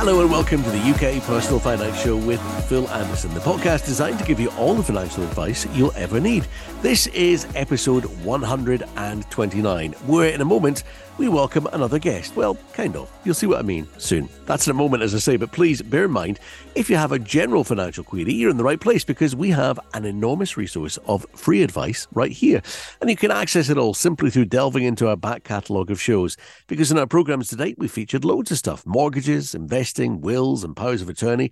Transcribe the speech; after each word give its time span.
Hello 0.00 0.22
and 0.22 0.30
welcome 0.30 0.62
to 0.62 0.70
the 0.70 0.78
UK 0.78 1.22
Personal 1.24 1.60
Finance 1.60 2.00
Show 2.00 2.16
with 2.16 2.40
Phil 2.70 2.88
Anderson, 2.88 3.34
the 3.34 3.40
podcast 3.40 3.84
designed 3.84 4.18
to 4.18 4.24
give 4.24 4.40
you 4.40 4.48
all 4.52 4.72
the 4.72 4.82
financial 4.82 5.22
advice 5.22 5.66
you'll 5.74 5.92
ever 5.94 6.18
need. 6.18 6.46
This 6.80 7.06
is 7.08 7.46
episode 7.54 8.06
129, 8.24 9.94
We're 10.06 10.28
in 10.30 10.40
a 10.40 10.44
moment 10.46 10.84
we 11.18 11.28
welcome 11.28 11.66
another 11.72 11.98
guest. 11.98 12.36
Well, 12.36 12.56
kind 12.72 12.96
of. 12.96 13.10
You'll 13.24 13.34
see 13.34 13.46
what 13.46 13.58
I 13.58 13.62
mean 13.62 13.86
soon. 13.98 14.28
That's 14.46 14.66
in 14.66 14.70
a 14.70 14.74
moment, 14.74 15.02
as 15.02 15.14
I 15.14 15.18
say, 15.18 15.36
but 15.36 15.52
please 15.52 15.82
bear 15.82 16.04
in 16.04 16.10
mind 16.10 16.38
if 16.74 16.88
you 16.88 16.96
have 16.96 17.12
a 17.12 17.18
general 17.18 17.64
financial 17.64 18.04
query, 18.04 18.32
you're 18.32 18.50
in 18.50 18.56
the 18.56 18.64
right 18.64 18.80
place 18.80 19.04
because 19.04 19.34
we 19.34 19.50
have 19.50 19.78
an 19.94 20.04
enormous 20.04 20.56
resource 20.56 20.98
of 21.06 21.26
free 21.34 21.62
advice 21.62 22.06
right 22.12 22.30
here. 22.30 22.62
And 23.00 23.10
you 23.10 23.16
can 23.16 23.30
access 23.30 23.68
it 23.68 23.76
all 23.76 23.94
simply 23.94 24.30
through 24.30 24.46
delving 24.46 24.84
into 24.84 25.08
our 25.08 25.16
back 25.16 25.44
catalogue 25.44 25.90
of 25.90 26.00
shows. 26.00 26.36
Because 26.68 26.90
in 26.90 26.98
our 26.98 27.06
programs 27.06 27.48
to 27.48 27.56
date, 27.56 27.76
we 27.78 27.88
featured 27.88 28.24
loads 28.24 28.50
of 28.50 28.58
stuff 28.58 28.86
mortgages, 28.86 29.54
investing, 29.54 30.20
wills, 30.20 30.64
and 30.64 30.76
powers 30.76 31.02
of 31.02 31.08
attorney 31.08 31.50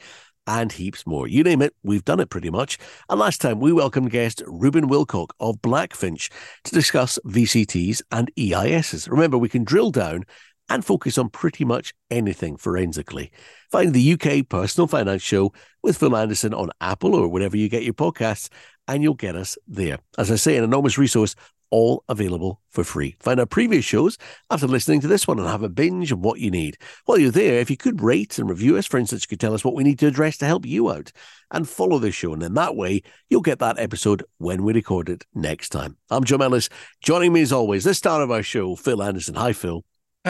and 0.48 0.72
heaps 0.72 1.06
more. 1.06 1.28
You 1.28 1.44
name 1.44 1.62
it, 1.62 1.74
we've 1.84 2.04
done 2.04 2.18
it 2.18 2.30
pretty 2.30 2.50
much. 2.50 2.78
And 3.08 3.20
last 3.20 3.40
time 3.40 3.60
we 3.60 3.72
welcomed 3.72 4.10
guest 4.10 4.42
Ruben 4.46 4.88
Wilcock 4.88 5.28
of 5.38 5.60
Blackfinch 5.62 6.32
to 6.64 6.74
discuss 6.74 7.18
VCTs 7.26 8.02
and 8.10 8.34
EISs. 8.36 9.08
Remember, 9.08 9.36
we 9.38 9.50
can 9.50 9.62
drill 9.62 9.90
down 9.92 10.24
and 10.70 10.84
focus 10.84 11.18
on 11.18 11.28
pretty 11.30 11.64
much 11.64 11.94
anything 12.10 12.56
forensically. 12.56 13.30
Find 13.70 13.92
the 13.92 14.12
UK 14.14 14.48
Personal 14.48 14.88
Finance 14.88 15.22
Show 15.22 15.52
with 15.82 15.98
Phil 15.98 16.16
Anderson 16.16 16.54
on 16.54 16.70
Apple 16.80 17.14
or 17.14 17.28
wherever 17.28 17.56
you 17.56 17.68
get 17.68 17.84
your 17.84 17.94
podcasts, 17.94 18.48
and 18.88 19.02
you'll 19.02 19.14
get 19.14 19.36
us 19.36 19.56
there. 19.68 19.98
As 20.16 20.32
I 20.32 20.36
say, 20.36 20.56
an 20.56 20.64
enormous 20.64 20.98
resource 20.98 21.36
all 21.70 22.02
available 22.08 22.62
for 22.70 22.82
free. 22.82 23.14
Find 23.20 23.38
our 23.38 23.46
previous 23.46 23.84
shows 23.84 24.16
after 24.50 24.66
listening 24.66 25.00
to 25.02 25.06
this 25.06 25.28
one 25.28 25.38
and 25.38 25.46
have 25.46 25.62
a 25.62 25.68
binge 25.68 26.10
of 26.10 26.20
what 26.20 26.40
you 26.40 26.50
need. 26.50 26.78
While 27.04 27.18
you're 27.18 27.30
there, 27.30 27.60
if 27.60 27.70
you 27.70 27.76
could 27.76 28.00
rate 28.00 28.38
and 28.38 28.48
review 28.48 28.78
us, 28.78 28.86
for 28.86 28.98
instance, 28.98 29.24
you 29.24 29.28
could 29.28 29.40
tell 29.40 29.54
us 29.54 29.64
what 29.64 29.74
we 29.74 29.84
need 29.84 29.98
to 29.98 30.06
address 30.06 30.38
to 30.38 30.46
help 30.46 30.64
you 30.64 30.90
out 30.90 31.12
and 31.50 31.68
follow 31.68 31.98
the 31.98 32.10
show. 32.10 32.32
And 32.32 32.42
in 32.42 32.54
that 32.54 32.74
way, 32.74 33.02
you'll 33.28 33.42
get 33.42 33.58
that 33.58 33.78
episode 33.78 34.24
when 34.38 34.62
we 34.62 34.72
record 34.72 35.08
it 35.08 35.24
next 35.34 35.68
time. 35.68 35.96
I'm 36.10 36.24
Joe 36.24 36.38
Ellis. 36.38 36.70
Joining 37.02 37.32
me 37.32 37.42
as 37.42 37.52
always, 37.52 37.84
the 37.84 37.94
star 37.94 38.22
of 38.22 38.30
our 38.30 38.42
show, 38.42 38.74
Phil 38.74 39.02
Anderson. 39.02 39.34
Hi, 39.34 39.52
Phil. 39.52 39.84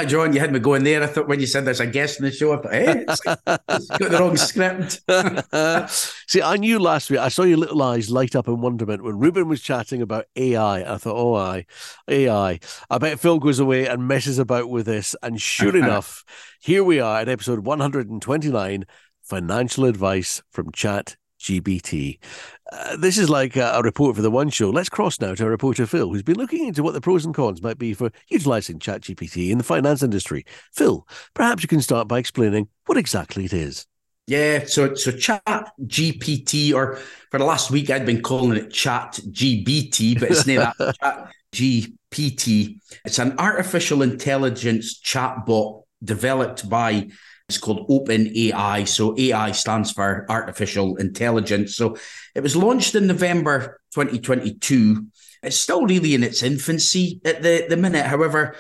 John. 0.05 0.33
You 0.33 0.41
had 0.41 0.53
me 0.53 0.59
going 0.59 0.85
there. 0.85 1.03
I 1.03 1.07
thought 1.07 1.29
when 1.29 1.41
you 1.41 1.47
said 1.47 1.65
there's 1.65 1.81
a 1.81 1.87
guest 1.87 2.19
in 2.19 2.25
the 2.25 2.33
show, 2.33 2.53
I 2.53 2.57
thought, 2.57 2.73
hey, 2.73 3.05
it's, 3.09 3.21
it's 3.69 3.87
got 3.87 4.11
the 4.11 4.19
wrong 4.19 4.37
script. 4.37 5.01
See, 6.31 6.43
I 6.43 6.57
knew 6.57 6.79
last 6.79 7.11
week, 7.11 7.21
I 7.21 7.29
saw 7.29 7.43
your 7.43 7.59
little 7.59 7.83
eyes 7.83 8.11
light 8.11 8.37
up 8.37 8.49
in 8.49 8.61
wonderment 8.61 9.03
when 9.03 9.19
Ruben 9.19 9.49
was 9.49 9.63
chatting 9.63 10.03
about 10.03 10.27
AI. 10.37 10.95
I 10.95 10.99
thought, 10.99 11.17
oh, 11.17 11.35
I, 11.35 11.67
AI. 12.09 12.61
I 12.91 12.99
bet 12.99 13.21
Phil 13.21 13.39
goes 13.39 13.59
away 13.59 13.87
and 13.87 14.09
messes 14.09 14.39
about 14.39 14.69
with 14.69 14.87
this. 14.87 15.15
And 15.23 15.41
sure 15.41 15.77
enough, 15.77 16.25
here 16.61 16.85
we 16.85 17.01
are 17.01 17.21
at 17.21 17.29
episode 17.29 17.61
129 17.61 18.85
Financial 19.23 19.85
Advice 19.85 20.43
from 20.51 20.73
Chat 20.73 21.17
GBT. 21.39 22.19
Uh, 22.73 22.97
this 22.97 23.19
is 23.19 23.31
like 23.31 23.57
a, 23.57 23.73
a, 23.75 23.83
report 23.83 24.17
for 24.17 24.23
the 24.23 24.31
One 24.31 24.51
Show. 24.51 24.71
Let's 24.71 24.89
cross 24.89 25.21
now 25.21 25.35
to 25.35 25.45
our 25.45 25.51
reporter 25.51 25.87
Phil, 25.87 26.09
who's 26.09 26.23
been 26.23 26.37
looking 26.37 26.67
into 26.67 26.83
what 26.83 26.95
the 26.95 27.01
pros 27.01 27.25
and 27.25 27.35
cons 27.35 27.63
might 27.63 27.79
be 27.79 27.95
for 27.95 28.11
utilizing 28.29 28.79
ChatGPT 28.79 29.51
in 29.51 29.59
the 29.59 29.65
finance 29.65 30.03
industry. 30.03 30.45
Phil, 30.75 31.07
perhaps 31.35 31.63
you 31.63 31.69
can 31.69 31.81
start 31.81 32.09
by 32.09 32.19
explaining 32.19 32.69
what 32.87 32.99
exactly 32.99 33.45
it 33.45 33.53
is. 33.53 33.87
Yeah, 34.27 34.67
so 34.67 34.95
so 34.95 35.11
Chat 35.11 35.43
GPT, 35.87 36.75
or 36.75 36.97
for 37.31 37.39
the 37.39 37.47
last 37.47 37.71
week 37.71 37.89
I'd 37.89 38.05
been 38.05 38.21
calling 38.21 38.59
it 38.59 38.71
Chat 38.71 39.19
GBT, 39.31 40.21
but 40.21 40.31
it's 40.31 40.47
not 40.47 40.77
that 40.77 40.97
Chat 41.01 41.33
GPT. 41.55 42.79
It's 43.07 43.19
an 43.19 43.39
artificial 43.39 44.03
intelligence 44.03 45.01
chatbot 45.01 45.85
developed 46.05 46.69
by 46.69 47.09
it's 47.49 47.59
called 47.59 47.87
Open 47.89 48.31
AI. 48.37 48.85
So 48.85 49.15
AI 49.19 49.53
stands 49.53 49.91
for 49.91 50.27
artificial 50.29 50.97
intelligence. 50.97 51.77
So 51.77 51.97
it 52.35 52.43
was 52.43 52.55
launched 52.55 52.95
in 52.95 53.07
November 53.07 53.81
2022. 53.95 55.07
It's 55.43 55.57
still 55.57 55.87
really 55.87 56.15
in 56.15 56.23
its 56.23 56.43
infancy 56.43 57.21
at 57.25 57.43
the, 57.43 57.67
the 57.69 57.77
minute. 57.77 58.05
However, 58.05 58.55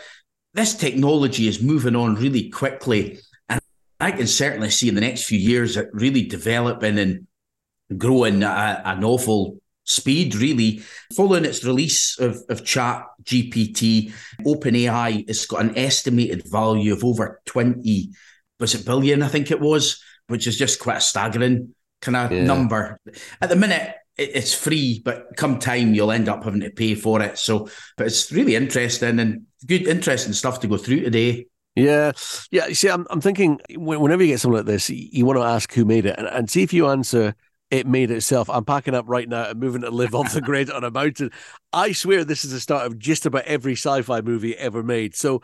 this 0.54 0.75
technology 0.75 1.49
is 1.49 1.62
moving 1.62 1.97
on 1.97 2.15
really 2.15 2.49
quickly. 2.49 3.19
And 3.50 3.60
I 4.00 4.10
can 4.10 4.26
certainly 4.26 4.71
see 4.71 4.88
in 4.88 4.94
the 4.94 5.03
next 5.03 5.25
few 5.25 5.38
years 5.38 5.76
it 5.76 5.91
really 5.93 6.25
developing 6.25 6.99
and 6.99 7.26
growing 7.99 8.43
at 8.43 8.82
an 8.87 9.05
awful 9.05 9.59
speed, 9.84 10.34
really. 10.34 10.82
Following 11.15 11.44
its 11.44 11.62
release 11.62 12.19
of, 12.19 12.38
of 12.49 12.65
Chat 12.65 13.05
GPT, 13.22 14.12
OpenAI 14.47 15.26
has 15.28 15.44
got 15.44 15.60
an 15.60 15.76
estimated 15.76 16.49
value 16.50 16.94
of 16.94 17.05
over 17.05 17.41
20 17.44 18.12
was 18.60 18.74
it 18.74 18.86
billion? 18.86 19.22
I 19.22 19.28
think 19.28 19.50
it 19.50 19.60
was, 19.60 20.02
which 20.28 20.46
is 20.46 20.58
just 20.58 20.80
quite 20.80 20.98
a 20.98 21.00
staggering 21.00 21.74
kind 22.00 22.16
of 22.16 22.32
yeah. 22.32 22.44
number. 22.44 23.00
At 23.41 23.48
the 23.48 23.56
minute, 23.56 23.94
it's 24.16 24.54
free, 24.54 25.00
but 25.04 25.36
come 25.36 25.58
time 25.58 25.94
you'll 25.94 26.12
end 26.12 26.28
up 26.28 26.44
having 26.44 26.60
to 26.60 26.70
pay 26.70 26.94
for 26.94 27.22
it. 27.22 27.38
So, 27.38 27.69
but 27.96 28.06
it's 28.06 28.32
really 28.32 28.56
interesting 28.56 29.20
and 29.20 29.46
good, 29.66 29.86
interesting 29.86 30.32
stuff 30.32 30.60
to 30.60 30.69
go 30.69 30.76
through 30.76 31.00
today. 31.00 31.46
Yeah, 31.76 32.12
yeah. 32.50 32.66
See, 32.72 32.88
I'm 32.88 33.06
I'm 33.10 33.20
thinking 33.20 33.60
whenever 33.76 34.22
you 34.22 34.32
get 34.32 34.41
something 34.41 34.56
like 34.56 34.66
this, 34.66 34.90
you 34.90 35.25
want 35.25 35.38
to 35.38 35.44
ask 35.44 35.72
who 35.72 35.84
made 35.84 36.06
it 36.06 36.16
and, 36.19 36.26
and 36.26 36.50
see 36.50 36.62
if 36.64 36.72
you 36.72 36.88
answer 36.88 37.36
it 37.70 37.86
made 37.86 38.10
itself. 38.10 38.48
I'm 38.50 38.64
packing 38.64 38.94
up 38.94 39.04
right 39.08 39.28
now 39.28 39.50
and 39.50 39.60
moving 39.60 39.82
to 39.82 39.90
live 39.90 40.14
off 40.14 40.32
the 40.32 40.40
grid 40.40 40.70
on 40.70 40.84
a 40.84 40.90
mountain. 40.90 41.30
I 41.72 41.92
swear 41.92 42.25
this 42.25 42.44
is 42.44 42.50
the 42.50 42.60
start 42.60 42.86
of 42.86 42.98
just 42.98 43.26
about 43.26 43.44
every 43.44 43.75
sci-fi 43.75 44.22
movie 44.22 44.56
ever 44.56 44.82
made. 44.82 45.14
So, 45.14 45.42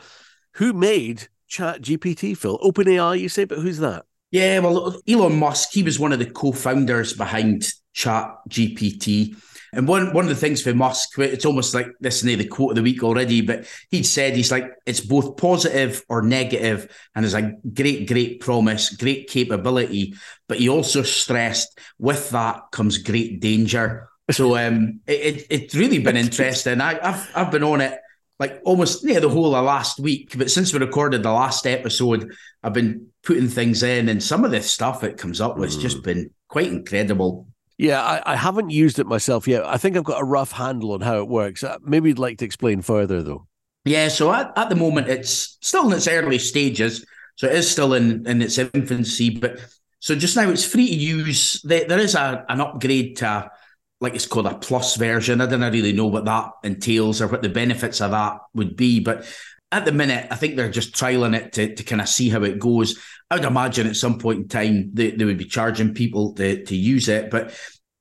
who 0.55 0.73
made 0.73 1.29
Chat 1.55 1.83
GPT, 1.83 2.37
Phil? 2.37 2.59
OpenAI, 2.59 3.21
you 3.21 3.29
say, 3.29 3.45
but 3.45 3.59
who's 3.59 3.79
that? 3.79 4.07
Yeah, 4.33 4.59
well, 4.59 5.01
Elon 5.09 5.39
Musk, 5.39 5.69
he 5.71 5.85
was 5.85 6.01
one 6.01 6.13
of 6.13 6.19
the 6.19 6.27
co-founders 6.27 7.13
behind 7.13 7.73
Chat 7.93 8.29
GPT. 8.49 9.37
And 9.73 9.87
one 9.87 10.13
one 10.13 10.25
of 10.25 10.29
the 10.29 10.35
things 10.35 10.63
for 10.63 10.75
Musk, 10.75 11.17
it's 11.17 11.45
almost 11.45 11.73
like 11.73 11.87
this 12.01 12.25
is 12.25 12.39
the 12.39 12.49
quote 12.49 12.73
of 12.73 12.77
the 12.77 12.83
week 12.83 13.05
already, 13.05 13.41
but 13.41 13.69
he'd 13.91 14.03
said 14.03 14.35
he's 14.35 14.51
like 14.51 14.69
it's 14.85 15.01
both 15.01 15.37
positive 15.37 16.03
or 16.09 16.23
negative, 16.23 16.93
and 17.15 17.25
there's 17.25 17.35
a 17.35 17.53
great, 17.73 18.09
great 18.09 18.41
promise, 18.41 18.91
great 18.97 19.29
capability. 19.29 20.15
But 20.49 20.59
he 20.59 20.69
also 20.69 21.03
stressed 21.03 21.79
with 22.01 22.31
that 22.31 22.63
comes 22.73 22.99
great 22.99 23.41
danger. 23.41 24.09
So 24.31 24.57
um, 24.57 25.01
it, 25.07 25.13
it, 25.13 25.47
it's 25.51 25.75
really 25.77 26.01
been 26.01 26.17
interesting. 26.27 26.81
I, 26.81 26.99
I, 27.01 27.11
have 27.13 27.31
I've 27.35 27.51
been 27.53 27.65
on 27.65 27.81
it 27.81 27.99
like 28.39 28.61
almost 28.65 29.05
near 29.05 29.21
the 29.21 29.29
whole 29.29 29.55
of 29.55 29.65
last 29.65 30.01
week. 30.01 30.37
But 30.37 30.51
since 30.51 30.73
we 30.73 30.81
recorded 30.81 31.23
the 31.23 31.33
last 31.33 31.67
episode, 31.67 32.35
I've 32.63 32.73
been 32.73 33.09
putting 33.23 33.49
things 33.49 33.83
in, 33.83 34.09
and 34.09 34.23
some 34.23 34.45
of 34.45 34.51
the 34.51 34.63
stuff 34.63 35.05
it 35.05 35.19
comes 35.19 35.41
up 35.41 35.57
with 35.57 35.71
has 35.71 35.79
mm. 35.79 35.83
just 35.83 36.03
been 36.03 36.31
quite 36.49 36.69
incredible. 36.69 37.47
Yeah, 37.77 38.03
I, 38.03 38.35
I, 38.35 38.37
haven't 38.37 38.71
used 38.71 39.01
it 39.01 39.07
myself 39.07 39.49
yet. 39.49 39.65
I 39.65 39.79
think 39.79 39.97
I've 39.97 40.05
got 40.05 40.21
a 40.21 40.25
rough 40.25 40.53
handle 40.53 40.93
on 40.93 41.01
how 41.01 41.19
it 41.19 41.29
works. 41.29 41.65
Uh, 41.65 41.79
maybe 41.83 42.09
you'd 42.09 42.21
like 42.21 42.39
to 42.39 42.45
explain 42.45 42.83
further, 42.83 43.21
though. 43.23 43.49
Yeah, 43.85 44.09
so 44.09 44.33
at, 44.33 44.57
at 44.57 44.69
the 44.69 44.77
moment, 44.77 45.09
it's 45.09 45.59
still 45.61 45.87
in 45.89 45.97
its 45.97 46.07
early 46.07 46.39
stages. 46.39 47.05
So 47.37 47.49
it 47.49 47.57
is 47.57 47.69
still 47.69 47.95
in, 47.95 48.27
in 48.29 48.41
its 48.43 48.59
infancy. 48.59 49.39
But 49.39 49.59
so 49.99 50.15
just 50.15 50.37
now, 50.37 50.49
it's 50.51 50.65
free 50.65 50.87
to 50.87 50.95
use. 50.95 51.61
There, 51.63 51.85
there 51.87 51.99
is 51.99 52.15
a, 52.15 52.45
an 52.49 52.61
upgrade 52.61 53.17
to 53.19 53.51
like 54.05 54.15
it's 54.15 54.27
called 54.27 54.47
a 54.47 54.55
plus 54.55 54.97
version. 54.97 55.41
I 55.41 55.47
don't 55.47 55.61
really 55.61 55.93
know 55.93 56.07
what 56.07 56.27
that 56.27 56.51
entails 56.63 57.21
or 57.21 57.27
what 57.27 57.43
the 57.43 57.49
benefits 57.49 58.01
of 58.01 58.13
that 58.13 58.39
would 58.55 58.77
be. 58.77 59.01
But 59.01 59.27
at 59.73 59.85
the 59.85 59.93
minute, 59.93 60.29
I 60.31 60.37
think 60.37 60.55
they're 60.55 60.71
just 60.71 60.95
trialing 60.95 61.35
it 61.35 61.53
to, 61.55 61.75
to 61.75 61.83
kind 61.83 62.01
of 62.01 62.09
see 62.09 62.29
how 62.29 62.43
it 62.45 62.61
goes. 62.61 62.99
I 63.31 63.37
would 63.37 63.45
imagine 63.45 63.89
at 63.89 63.97
some 63.97 64.19
point 64.19 64.39
in 64.39 64.49
time 64.49 64.91
they, 64.93 65.11
they 65.11 65.25
would 65.25 65.39
be 65.39 65.47
charging 65.47 65.95
people 65.95 66.35
to, 66.35 66.65
to 66.65 66.77
use 66.77 67.09
it. 67.09 67.31
But 67.31 67.59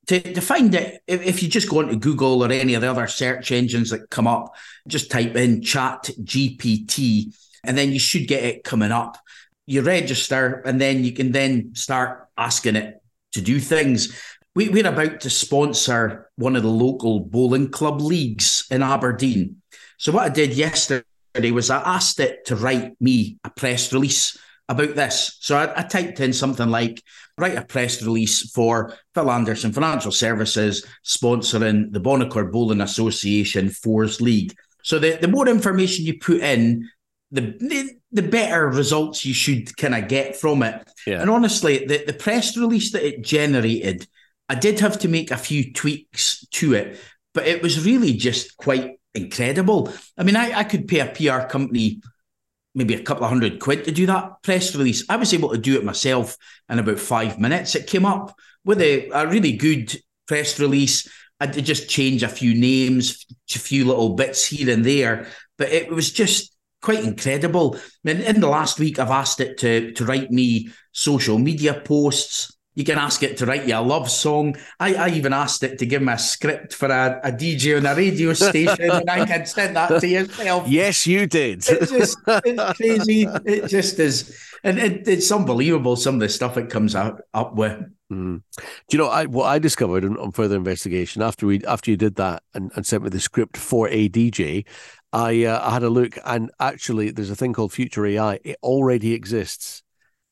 to, 0.08 0.20
to 0.20 0.42
find 0.42 0.76
it, 0.76 1.02
if, 1.08 1.26
if 1.26 1.42
you 1.42 1.50
just 1.50 1.70
go 1.70 1.80
into 1.80 1.96
Google 1.96 2.44
or 2.44 2.52
any 2.52 2.76
of 2.76 2.82
the 2.82 2.92
other 2.92 3.08
search 3.08 3.52
engines 3.52 3.90
that 3.90 4.10
come 4.10 4.28
up, 4.28 4.54
just 4.88 5.10
type 5.10 5.36
in 5.36 5.62
chat 5.62 6.10
GPT 6.22 7.34
and 7.64 7.78
then 7.78 7.92
you 7.92 8.00
should 8.00 8.28
get 8.28 8.44
it 8.44 8.64
coming 8.64 8.92
up. 8.92 9.18
You 9.66 9.82
register 9.82 10.62
and 10.66 10.80
then 10.80 11.04
you 11.04 11.14
can 11.14 11.32
then 11.32 11.74
start 11.74 12.28
asking 12.38 12.76
it 12.76 13.02
to 13.34 13.42
do 13.42 13.60
things 13.60 14.20
we, 14.56 14.70
we're 14.70 14.88
about 14.88 15.22
to 15.22 15.30
sponsor 15.30 16.30
one 16.36 16.56
of 16.56 16.64
the 16.64 16.70
local 16.70 17.20
bowling 17.20 17.70
club 17.70 18.02
leagues 18.02 18.66
in 18.70 18.84
Aberdeen. 18.84 19.62
So 19.98 20.12
what 20.12 20.26
I 20.26 20.30
did 20.30 20.54
yesterday 20.54 21.52
was 21.52 21.70
I 21.70 21.82
asked 21.82 22.20
it 22.20 22.46
to 22.46 22.56
write 22.56 23.00
me 23.02 23.38
a 23.44 23.50
press 23.50 23.92
release 23.92 24.38
about 24.70 24.96
this. 24.96 25.38
So 25.40 25.58
I, 25.58 25.80
I 25.80 25.84
typed 25.84 26.20
in 26.20 26.34
something 26.34 26.70
like 26.70 27.02
write 27.38 27.58
a 27.58 27.66
press 27.66 28.02
release 28.04 28.52
for 28.52 28.94
Phil 29.14 29.32
Anderson 29.32 29.74
Financial 29.74 30.12
Services 30.12 30.86
sponsoring 31.04 31.92
the 31.92 32.00
Bon 32.00 32.22
Accord 32.22 32.52
Bowling 32.52 32.82
Association 32.82 33.70
Fours 33.70 34.22
League. 34.22 34.56
So 34.84 35.00
the, 35.00 35.18
the 35.20 35.28
more 35.28 35.48
information 35.48 36.06
you 36.06 36.20
put 36.20 36.42
in, 36.42 36.90
the, 37.32 37.42
the, 37.42 37.90
the 38.12 38.22
better 38.22 38.68
results 38.68 39.26
you 39.26 39.34
should 39.34 39.76
kind 39.78 39.96
of 39.96 40.08
get 40.08 40.36
from 40.36 40.62
it. 40.62 40.88
Yeah. 41.08 41.22
And 41.22 41.30
honestly, 41.30 41.86
the, 41.86 42.04
the 42.06 42.14
press 42.14 42.56
release 42.56 42.92
that 42.92 43.06
it 43.06 43.24
generated 43.24 44.08
I 44.50 44.56
did 44.56 44.80
have 44.82 45.00
to 45.00 45.08
make 45.08 45.32
a 45.32 45.38
few 45.38 45.74
tweaks 45.74 46.46
to 46.52 46.74
it, 46.74 47.00
but 47.34 47.48
it 47.48 47.62
was 47.62 47.86
really 47.86 48.14
just 48.14 48.58
quite 48.58 49.00
incredible. 49.16 49.92
I 50.18 50.24
mean, 50.24 50.36
I, 50.36 50.60
I 50.60 50.64
could 50.64 50.88
pay 50.88 51.00
a 51.00 51.08
PR 51.08 51.48
company 51.48 52.02
maybe 52.76 52.96
a 52.96 53.04
couple 53.04 53.24
of 53.24 53.30
hundred 53.30 53.60
quid 53.60 53.86
to 53.86 53.92
do 53.92 54.06
that 54.08 54.42
press 54.42 54.76
release. 54.76 55.06
I 55.10 55.18
was 55.18 55.34
able 55.34 55.50
to 55.50 55.58
do 55.58 55.78
it 55.78 55.86
myself 55.86 56.38
in 56.70 56.80
about 56.80 57.00
five 57.00 57.40
minutes. 57.40 57.76
It 57.76 57.88
came 57.88 58.06
up 58.06 58.36
with 58.66 58.82
a, 58.82 59.10
a 59.10 59.28
really 59.28 59.54
good 59.54 59.96
press 60.28 60.60
release. 60.60 61.08
I 61.40 61.46
had 61.46 61.54
to 61.56 61.62
just 61.62 61.90
change 61.90 62.24
a 62.24 62.30
few 62.30 62.56
names, 62.56 63.26
a 63.54 63.60
few 63.60 63.86
little 63.86 64.16
bits 64.16 64.46
here 64.46 64.74
and 64.74 64.86
there, 64.86 65.28
but 65.58 65.70
it 65.70 65.90
was 65.90 66.12
just 66.12 66.56
quite 66.82 67.04
incredible. 67.04 67.78
Mean, 68.04 68.22
in 68.22 68.40
the 68.40 68.48
last 68.48 68.80
week, 68.80 69.00
I've 69.00 69.12
asked 69.12 69.40
it 69.40 69.58
to 69.60 69.92
to 69.94 70.06
write 70.06 70.32
me 70.32 70.70
social 70.92 71.38
media 71.38 71.82
posts. 71.86 72.58
You 72.76 72.84
can 72.84 72.98
ask 72.98 73.22
it 73.22 73.38
to 73.38 73.46
write 73.46 73.68
you 73.68 73.76
a 73.76 73.82
love 73.82 74.10
song. 74.10 74.56
I, 74.80 74.96
I 74.96 75.10
even 75.10 75.34
asked 75.34 75.64
it 75.64 75.78
to 75.80 75.86
give 75.86 76.02
me 76.02 76.14
a 76.14 76.18
script 76.18 76.74
for 76.74 76.88
a, 76.88 77.20
a 77.24 77.32
DJ 77.32 77.78
on 77.78 77.86
a 77.86 77.96
radio 77.96 78.34
station, 78.34 78.92
and 78.92 79.10
I 79.10 79.26
can 79.26 79.46
send 79.46 79.76
that 79.76 80.02
to 80.02 80.08
yourself. 80.08 80.68
Yes, 80.68 81.06
you 81.06 81.28
did. 81.28 81.64
It's 81.68 81.92
just 81.92 82.18
it's 82.28 82.78
crazy. 82.78 83.28
It 83.46 83.68
just 83.68 84.00
is, 84.00 84.38
and 84.64 84.80
it, 84.80 85.08
it's 85.08 85.32
unbelievable 85.32 85.96
some 85.96 86.16
of 86.16 86.22
the 86.22 86.30
stuff 86.30 86.58
it 86.58 86.70
comes 86.70 86.96
out 86.96 87.22
up 87.34 87.56
with. 87.56 87.80
Mm. 88.12 88.42
Do 88.58 88.64
you 88.92 88.98
know 88.98 89.10
I, 89.10 89.26
what 89.26 89.46
I 89.46 89.60
discovered 89.60 90.04
on, 90.06 90.18
on, 90.18 90.32
further 90.32 90.56
investigation 90.56 91.22
after 91.22 91.46
we 91.46 91.64
after 91.66 91.92
you 91.92 91.98
did 91.98 92.16
that 92.16 92.44
and, 92.54 92.72
and 92.76 92.86
sent 92.86 93.04
me 93.04 93.10
the 93.10 93.20
script 93.20 93.58
for 93.58 93.88
a 93.90 94.10
DJ? 94.10 94.66
I 95.12 95.46
uh, 95.46 95.68
I 95.68 95.74
had 95.74 95.84
a 95.84 95.90
look 95.90 96.18
and 96.26 96.52
actually 96.60 97.12
there's 97.12 97.30
a 97.30 97.36
thing 97.36 97.54
called 97.54 97.72
Futuri 97.72 98.16
AI. 98.16 98.40
It 98.44 98.58
already 98.64 99.14
exists. 99.14 99.83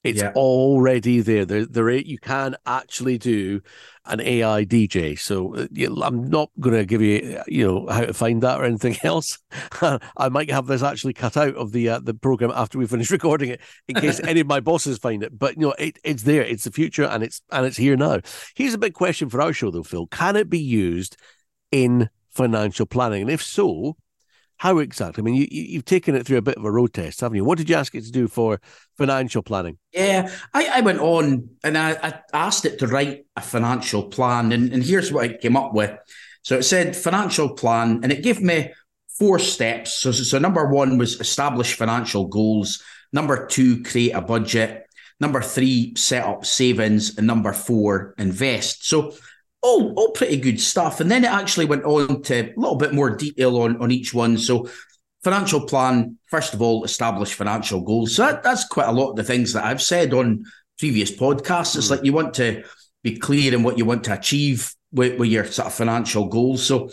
It's 0.03 0.21
yeah. 0.21 0.31
already 0.35 1.21
there. 1.21 1.45
There, 1.45 1.65
there. 1.65 1.91
You 1.91 2.17
can 2.17 2.55
actually 2.65 3.19
do 3.19 3.61
an 4.05 4.19
AI 4.19 4.65
DJ. 4.65 5.17
So 5.17 5.55
uh, 5.55 5.67
I'm 6.03 6.23
not 6.27 6.49
going 6.59 6.75
to 6.75 6.85
give 6.85 7.01
you, 7.03 7.41
you 7.47 7.67
know, 7.67 7.87
how 7.87 8.05
to 8.05 8.13
find 8.13 8.41
that 8.41 8.59
or 8.59 8.65
anything 8.65 8.97
else. 9.03 9.37
I 9.81 10.29
might 10.29 10.49
have 10.49 10.65
this 10.65 10.81
actually 10.81 11.13
cut 11.13 11.37
out 11.37 11.55
of 11.55 11.71
the 11.71 11.89
uh, 11.89 11.99
the 11.99 12.15
program 12.15 12.51
after 12.53 12.79
we 12.79 12.87
finish 12.87 13.11
recording 13.11 13.51
it, 13.51 13.61
in 13.87 13.95
case 13.95 14.19
any 14.23 14.39
of 14.39 14.47
my 14.47 14.59
bosses 14.59 14.97
find 14.97 15.23
it. 15.23 15.37
But 15.37 15.55
you 15.55 15.67
know, 15.67 15.75
it, 15.77 15.99
it's 16.03 16.23
there. 16.23 16.43
It's 16.43 16.63
the 16.63 16.71
future, 16.71 17.05
and 17.05 17.23
it's 17.23 17.41
and 17.51 17.65
it's 17.65 17.77
here 17.77 17.95
now. 17.95 18.21
Here's 18.55 18.73
a 18.73 18.79
big 18.79 18.93
question 18.93 19.29
for 19.29 19.39
our 19.41 19.53
show, 19.53 19.69
though, 19.69 19.83
Phil. 19.83 20.07
Can 20.07 20.35
it 20.35 20.49
be 20.49 20.59
used 20.59 21.15
in 21.71 22.09
financial 22.31 22.87
planning? 22.87 23.21
And 23.21 23.31
if 23.31 23.43
so, 23.43 23.97
how 24.61 24.77
exactly? 24.77 25.23
I 25.23 25.25
mean, 25.25 25.33
you, 25.33 25.47
you've 25.49 25.85
taken 25.85 26.13
it 26.13 26.23
through 26.23 26.37
a 26.37 26.41
bit 26.43 26.55
of 26.55 26.63
a 26.63 26.69
road 26.69 26.93
test, 26.93 27.21
haven't 27.21 27.35
you? 27.35 27.43
What 27.43 27.57
did 27.57 27.67
you 27.67 27.75
ask 27.75 27.95
it 27.95 28.03
to 28.03 28.11
do 28.11 28.27
for 28.27 28.61
financial 28.95 29.41
planning? 29.41 29.79
Yeah, 29.91 30.31
I, 30.53 30.69
I 30.75 30.81
went 30.81 30.99
on 30.99 31.49
and 31.63 31.75
I, 31.75 31.93
I, 31.93 32.19
asked 32.31 32.65
it 32.65 32.77
to 32.77 32.85
write 32.85 33.25
a 33.35 33.41
financial 33.41 34.03
plan, 34.03 34.51
and, 34.51 34.71
and 34.71 34.83
here's 34.83 35.11
what 35.11 35.23
I 35.23 35.33
came 35.33 35.57
up 35.57 35.73
with. 35.73 35.89
So 36.43 36.59
it 36.59 36.63
said 36.63 36.95
financial 36.95 37.55
plan, 37.55 38.01
and 38.03 38.11
it 38.11 38.21
gave 38.21 38.39
me 38.39 38.71
four 39.17 39.39
steps. 39.39 39.95
So, 39.95 40.11
so 40.11 40.37
number 40.37 40.67
one 40.67 40.99
was 40.99 41.19
establish 41.19 41.73
financial 41.73 42.27
goals. 42.27 42.83
Number 43.11 43.47
two, 43.47 43.81
create 43.81 44.11
a 44.11 44.21
budget. 44.21 44.85
Number 45.19 45.41
three, 45.41 45.95
set 45.95 46.23
up 46.23 46.45
savings. 46.45 47.17
And 47.17 47.25
number 47.25 47.51
four, 47.51 48.13
invest. 48.19 48.87
So 48.87 49.15
all 49.61 49.93
all 49.93 50.11
pretty 50.11 50.37
good 50.37 50.59
stuff. 50.59 50.99
And 50.99 51.09
then 51.09 51.23
it 51.23 51.31
actually 51.31 51.65
went 51.65 51.83
on 51.83 52.21
to 52.23 52.51
a 52.51 52.53
little 52.57 52.77
bit 52.77 52.93
more 52.93 53.15
detail 53.15 53.57
on 53.57 53.81
on 53.81 53.91
each 53.91 54.13
one. 54.13 54.37
So 54.37 54.69
financial 55.23 55.61
plan, 55.61 56.17
first 56.27 56.53
of 56.53 56.61
all, 56.61 56.83
establish 56.83 57.33
financial 57.33 57.81
goals. 57.81 58.15
So 58.15 58.25
that, 58.25 58.43
that's 58.43 58.67
quite 58.67 58.87
a 58.87 58.91
lot 58.91 59.11
of 59.11 59.15
the 59.15 59.23
things 59.23 59.53
that 59.53 59.63
I've 59.63 59.81
said 59.81 60.13
on 60.13 60.45
previous 60.79 61.11
podcasts. 61.11 61.75
It's 61.75 61.87
hmm. 61.87 61.93
like 61.95 62.03
you 62.03 62.13
want 62.13 62.33
to 62.35 62.63
be 63.03 63.17
clear 63.17 63.53
in 63.53 63.63
what 63.63 63.77
you 63.77 63.85
want 63.85 64.03
to 64.05 64.13
achieve 64.13 64.73
with, 64.91 65.19
with 65.19 65.29
your 65.29 65.45
sort 65.45 65.67
of 65.67 65.73
financial 65.73 66.25
goals. 66.27 66.65
So 66.65 66.89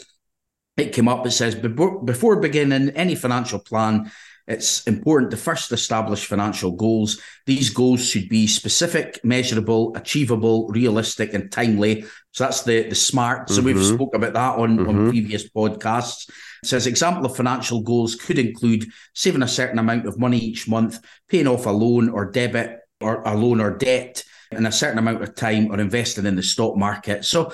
it 0.77 0.93
came 0.93 1.09
up, 1.09 1.27
it 1.27 1.33
says, 1.33 1.55
before, 1.55 2.03
before 2.03 2.41
beginning 2.41 2.91
any 2.91 3.15
financial 3.15 3.59
plan, 3.59 4.11
it's 4.49 4.83
important 4.85 5.31
to 5.31 5.37
first 5.37 5.71
establish 5.73 6.27
financial 6.27 6.73
goals. 6.73 7.21
These 7.45 7.69
goals 7.71 8.09
should 8.09 8.31
be 8.31 8.47
specific, 8.47 9.21
measurable, 9.23 9.95
achievable, 9.95 10.69
realistic, 10.69 11.35
and 11.35 11.53
timely. 11.53 12.07
So 12.33 12.45
that's 12.45 12.63
the 12.63 12.89
the 12.89 12.95
smart. 12.95 13.51
So 13.51 13.57
mm-hmm. 13.57 13.67
we've 13.67 13.85
spoke 13.85 14.15
about 14.15 14.33
that 14.33 14.59
on, 14.59 14.79
mm-hmm. 14.79 14.89
on 14.89 15.11
previous 15.11 15.49
podcasts. 15.51 16.29
It 16.63 16.67
says 16.67 16.87
example 16.87 17.27
of 17.27 17.37
financial 17.37 17.83
goals 17.83 18.15
could 18.15 18.39
include 18.39 18.87
saving 19.15 19.43
a 19.43 19.49
certain 19.49 19.79
amount 19.79 20.07
of 20.07 20.19
money 20.19 20.39
each 20.39 20.67
month, 20.67 20.99
paying 21.29 21.47
off 21.47 21.67
a 21.67 21.71
loan 21.71 22.09
or 22.09 22.31
debit 22.31 22.79
or 23.01 23.23
a 23.23 23.37
loan 23.37 23.61
or 23.61 23.77
debt 23.77 24.25
in 24.53 24.67
a 24.67 24.73
certain 24.73 24.99
amount 24.99 25.23
of 25.23 25.35
time 25.35 25.71
or 25.71 25.79
investing 25.79 26.27
in 26.27 26.37
the 26.37 26.43
stock 26.43 26.77
market. 26.77 27.25
So 27.25 27.53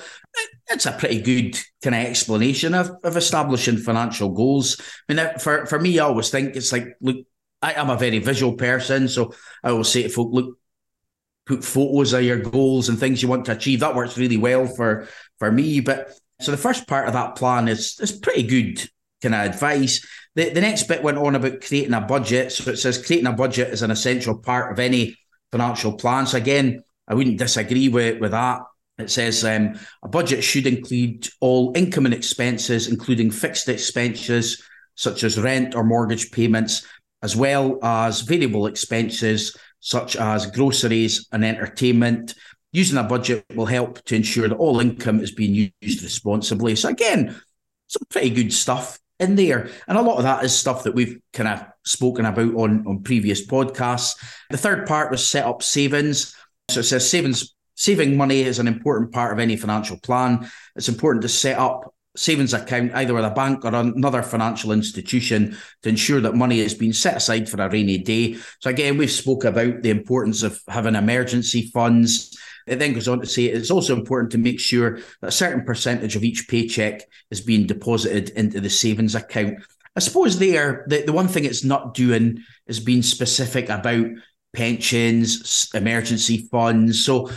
it's 0.67 0.85
a 0.85 0.91
pretty 0.91 1.21
good 1.21 1.59
kind 1.83 1.95
of 1.95 2.09
explanation 2.09 2.73
of, 2.73 2.91
of 3.03 3.17
establishing 3.17 3.77
financial 3.77 4.29
goals. 4.29 4.81
I 5.09 5.13
mean, 5.13 5.27
for, 5.39 5.65
for 5.65 5.79
me, 5.79 5.99
I 5.99 6.05
always 6.05 6.29
think 6.29 6.55
it's 6.55 6.71
like, 6.71 6.95
look, 7.01 7.17
I 7.61 7.73
am 7.73 7.89
a 7.89 7.97
very 7.97 8.19
visual 8.19 8.53
person. 8.53 9.07
So 9.07 9.33
I 9.63 9.69
always 9.71 9.89
say 9.89 10.03
to 10.03 10.09
folk, 10.09 10.29
look, 10.31 10.57
put 11.45 11.63
photos 11.63 12.13
of 12.13 12.23
your 12.23 12.39
goals 12.39 12.89
and 12.89 12.97
things 12.97 13.21
you 13.21 13.27
want 13.27 13.45
to 13.45 13.51
achieve. 13.51 13.81
That 13.81 13.95
works 13.95 14.17
really 14.17 14.37
well 14.37 14.65
for, 14.65 15.07
for 15.37 15.51
me. 15.51 15.79
But 15.79 16.11
so 16.41 16.51
the 16.51 16.57
first 16.57 16.87
part 16.87 17.07
of 17.07 17.13
that 17.13 17.35
plan 17.35 17.67
is, 17.67 17.99
is 17.99 18.11
pretty 18.11 18.43
good 18.43 18.89
kind 19.21 19.35
of 19.35 19.53
advice. 19.53 20.05
The, 20.35 20.49
the 20.49 20.61
next 20.61 20.83
bit 20.83 21.03
went 21.03 21.17
on 21.17 21.35
about 21.35 21.61
creating 21.61 21.93
a 21.93 22.01
budget. 22.01 22.51
So 22.51 22.71
it 22.71 22.77
says 22.77 23.05
creating 23.05 23.27
a 23.27 23.33
budget 23.33 23.69
is 23.69 23.83
an 23.83 23.91
essential 23.91 24.37
part 24.37 24.71
of 24.71 24.79
any 24.79 25.17
financial 25.51 25.93
plan. 25.93 26.25
So 26.27 26.37
again, 26.37 26.83
I 27.07 27.13
wouldn't 27.13 27.37
disagree 27.37 27.89
with, 27.89 28.19
with 28.19 28.31
that. 28.31 28.61
It 28.97 29.11
says 29.11 29.43
um, 29.43 29.77
a 30.03 30.07
budget 30.07 30.43
should 30.43 30.67
include 30.67 31.27
all 31.41 31.73
income 31.75 32.05
and 32.05 32.13
expenses, 32.13 32.87
including 32.87 33.29
fixed 33.29 33.67
expenses 33.67 34.63
such 34.95 35.23
as 35.23 35.39
rent 35.39 35.75
or 35.75 35.83
mortgage 35.83 36.31
payments, 36.31 36.87
as 37.21 37.35
well 37.35 37.77
as 37.83 38.21
variable 38.21 38.67
expenses 38.67 39.55
such 39.81 40.15
as 40.15 40.49
groceries 40.51 41.27
and 41.31 41.43
entertainment. 41.43 42.33
Using 42.71 42.97
a 42.97 43.03
budget 43.03 43.45
will 43.55 43.65
help 43.65 44.01
to 44.05 44.15
ensure 44.15 44.47
that 44.47 44.55
all 44.55 44.79
income 44.79 45.19
is 45.19 45.31
being 45.31 45.71
used 45.81 46.03
responsibly. 46.03 46.75
So, 46.75 46.89
again, 46.89 47.35
some 47.87 48.03
pretty 48.09 48.29
good 48.29 48.53
stuff 48.53 48.99
in 49.19 49.35
there. 49.35 49.69
And 49.87 49.97
a 49.97 50.01
lot 50.01 50.17
of 50.17 50.23
that 50.23 50.43
is 50.43 50.57
stuff 50.57 50.83
that 50.83 50.95
we've 50.95 51.19
kind 51.33 51.47
of 51.47 51.65
spoken 51.85 52.25
about 52.25 52.53
on, 52.55 52.85
on 52.87 53.03
previous 53.03 53.45
podcasts. 53.45 54.15
The 54.49 54.57
third 54.57 54.87
part 54.87 55.11
was 55.11 55.27
set 55.27 55.45
up 55.45 55.63
savings. 55.63 56.35
So 56.69 56.81
it 56.81 56.83
says 56.83 57.09
savings 57.09 57.55
saving 57.75 58.15
money 58.17 58.41
is 58.41 58.59
an 58.59 58.67
important 58.67 59.11
part 59.11 59.33
of 59.33 59.39
any 59.39 59.55
financial 59.55 59.97
plan. 59.99 60.49
It's 60.75 60.89
important 60.89 61.21
to 61.23 61.29
set 61.29 61.57
up 61.57 61.93
savings 62.15 62.53
account 62.53 62.93
either 62.93 63.13
with 63.13 63.25
a 63.25 63.29
bank 63.29 63.65
or 63.65 63.75
another 63.75 64.23
financial 64.23 64.71
institution 64.71 65.57
to 65.83 65.89
ensure 65.89 66.21
that 66.21 66.35
money 66.35 66.61
is 66.61 66.73
being 66.73 66.93
set 66.93 67.17
aside 67.17 67.49
for 67.49 67.61
a 67.61 67.69
rainy 67.69 67.97
day. 67.97 68.37
So 68.61 68.69
again, 68.69 68.97
we've 68.97 69.11
spoke 69.11 69.43
about 69.43 69.81
the 69.81 69.89
importance 69.89 70.41
of 70.41 70.59
having 70.69 70.95
emergency 70.95 71.69
funds. 71.73 72.37
It 72.67 72.79
then 72.79 72.93
goes 72.93 73.09
on 73.09 73.19
to 73.19 73.27
say 73.27 73.45
it's 73.45 73.71
also 73.71 73.95
important 73.95 74.31
to 74.31 74.37
make 74.37 74.59
sure 74.59 74.99
that 75.21 75.27
a 75.27 75.31
certain 75.31 75.65
percentage 75.65 76.15
of 76.15 76.23
each 76.23 76.47
paycheck 76.47 77.01
is 77.29 77.41
being 77.41 77.67
deposited 77.67 78.29
into 78.29 78.61
the 78.61 78.69
savings 78.69 79.15
account. 79.15 79.59
I 79.97 79.99
suppose 79.99 80.39
there, 80.39 80.85
the, 80.87 81.03
the 81.03 81.13
one 81.13 81.27
thing 81.27 81.45
it's 81.45 81.63
not 81.63 81.93
doing 81.93 82.43
is 82.67 82.79
being 82.79 83.01
specific 83.01 83.69
about 83.69 84.07
pensions, 84.55 85.69
emergency 85.73 86.47
funds. 86.51 87.05
So 87.05 87.29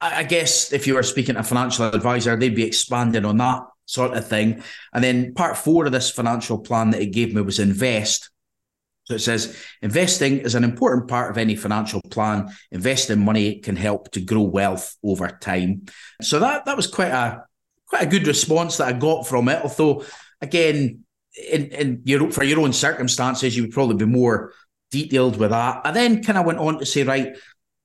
I 0.00 0.24
guess 0.24 0.72
if 0.72 0.86
you 0.86 0.94
were 0.94 1.04
speaking 1.04 1.34
to 1.34 1.40
a 1.40 1.44
financial 1.44 1.86
advisor, 1.86 2.36
they'd 2.36 2.56
be 2.56 2.64
expanding 2.64 3.24
on 3.24 3.36
that 3.36 3.62
sort 3.86 4.16
of 4.16 4.26
thing. 4.26 4.62
And 4.92 5.04
then 5.04 5.34
part 5.34 5.56
four 5.56 5.86
of 5.86 5.92
this 5.92 6.10
financial 6.10 6.58
plan 6.58 6.90
that 6.90 7.00
it 7.00 7.12
gave 7.12 7.34
me 7.34 7.42
was 7.42 7.60
invest. 7.60 8.30
So 9.04 9.14
it 9.14 9.20
says 9.20 9.56
investing 9.80 10.38
is 10.38 10.54
an 10.54 10.64
important 10.64 11.08
part 11.08 11.30
of 11.30 11.38
any 11.38 11.54
financial 11.54 12.00
plan. 12.10 12.48
Investing 12.70 13.24
money 13.24 13.60
can 13.60 13.76
help 13.76 14.10
to 14.12 14.20
grow 14.20 14.42
wealth 14.42 14.96
over 15.04 15.28
time. 15.28 15.86
So 16.20 16.40
that 16.40 16.64
that 16.64 16.76
was 16.76 16.86
quite 16.86 17.10
a 17.10 17.44
quite 17.86 18.02
a 18.02 18.10
good 18.10 18.26
response 18.26 18.78
that 18.78 18.88
I 18.88 18.92
got 18.92 19.26
from 19.26 19.48
it. 19.48 19.62
Although 19.62 20.04
again, 20.40 21.04
in, 21.50 21.66
in 21.66 22.02
your 22.04 22.30
for 22.30 22.44
your 22.44 22.60
own 22.60 22.72
circumstances, 22.72 23.56
you 23.56 23.62
would 23.62 23.72
probably 23.72 23.96
be 23.96 24.04
more 24.04 24.52
detailed 24.92 25.36
with 25.38 25.50
that. 25.50 25.80
I 25.84 25.90
then 25.90 26.22
kind 26.22 26.38
of 26.38 26.46
went 26.46 26.60
on 26.60 26.78
to 26.78 26.86
say, 26.86 27.02
right, 27.02 27.36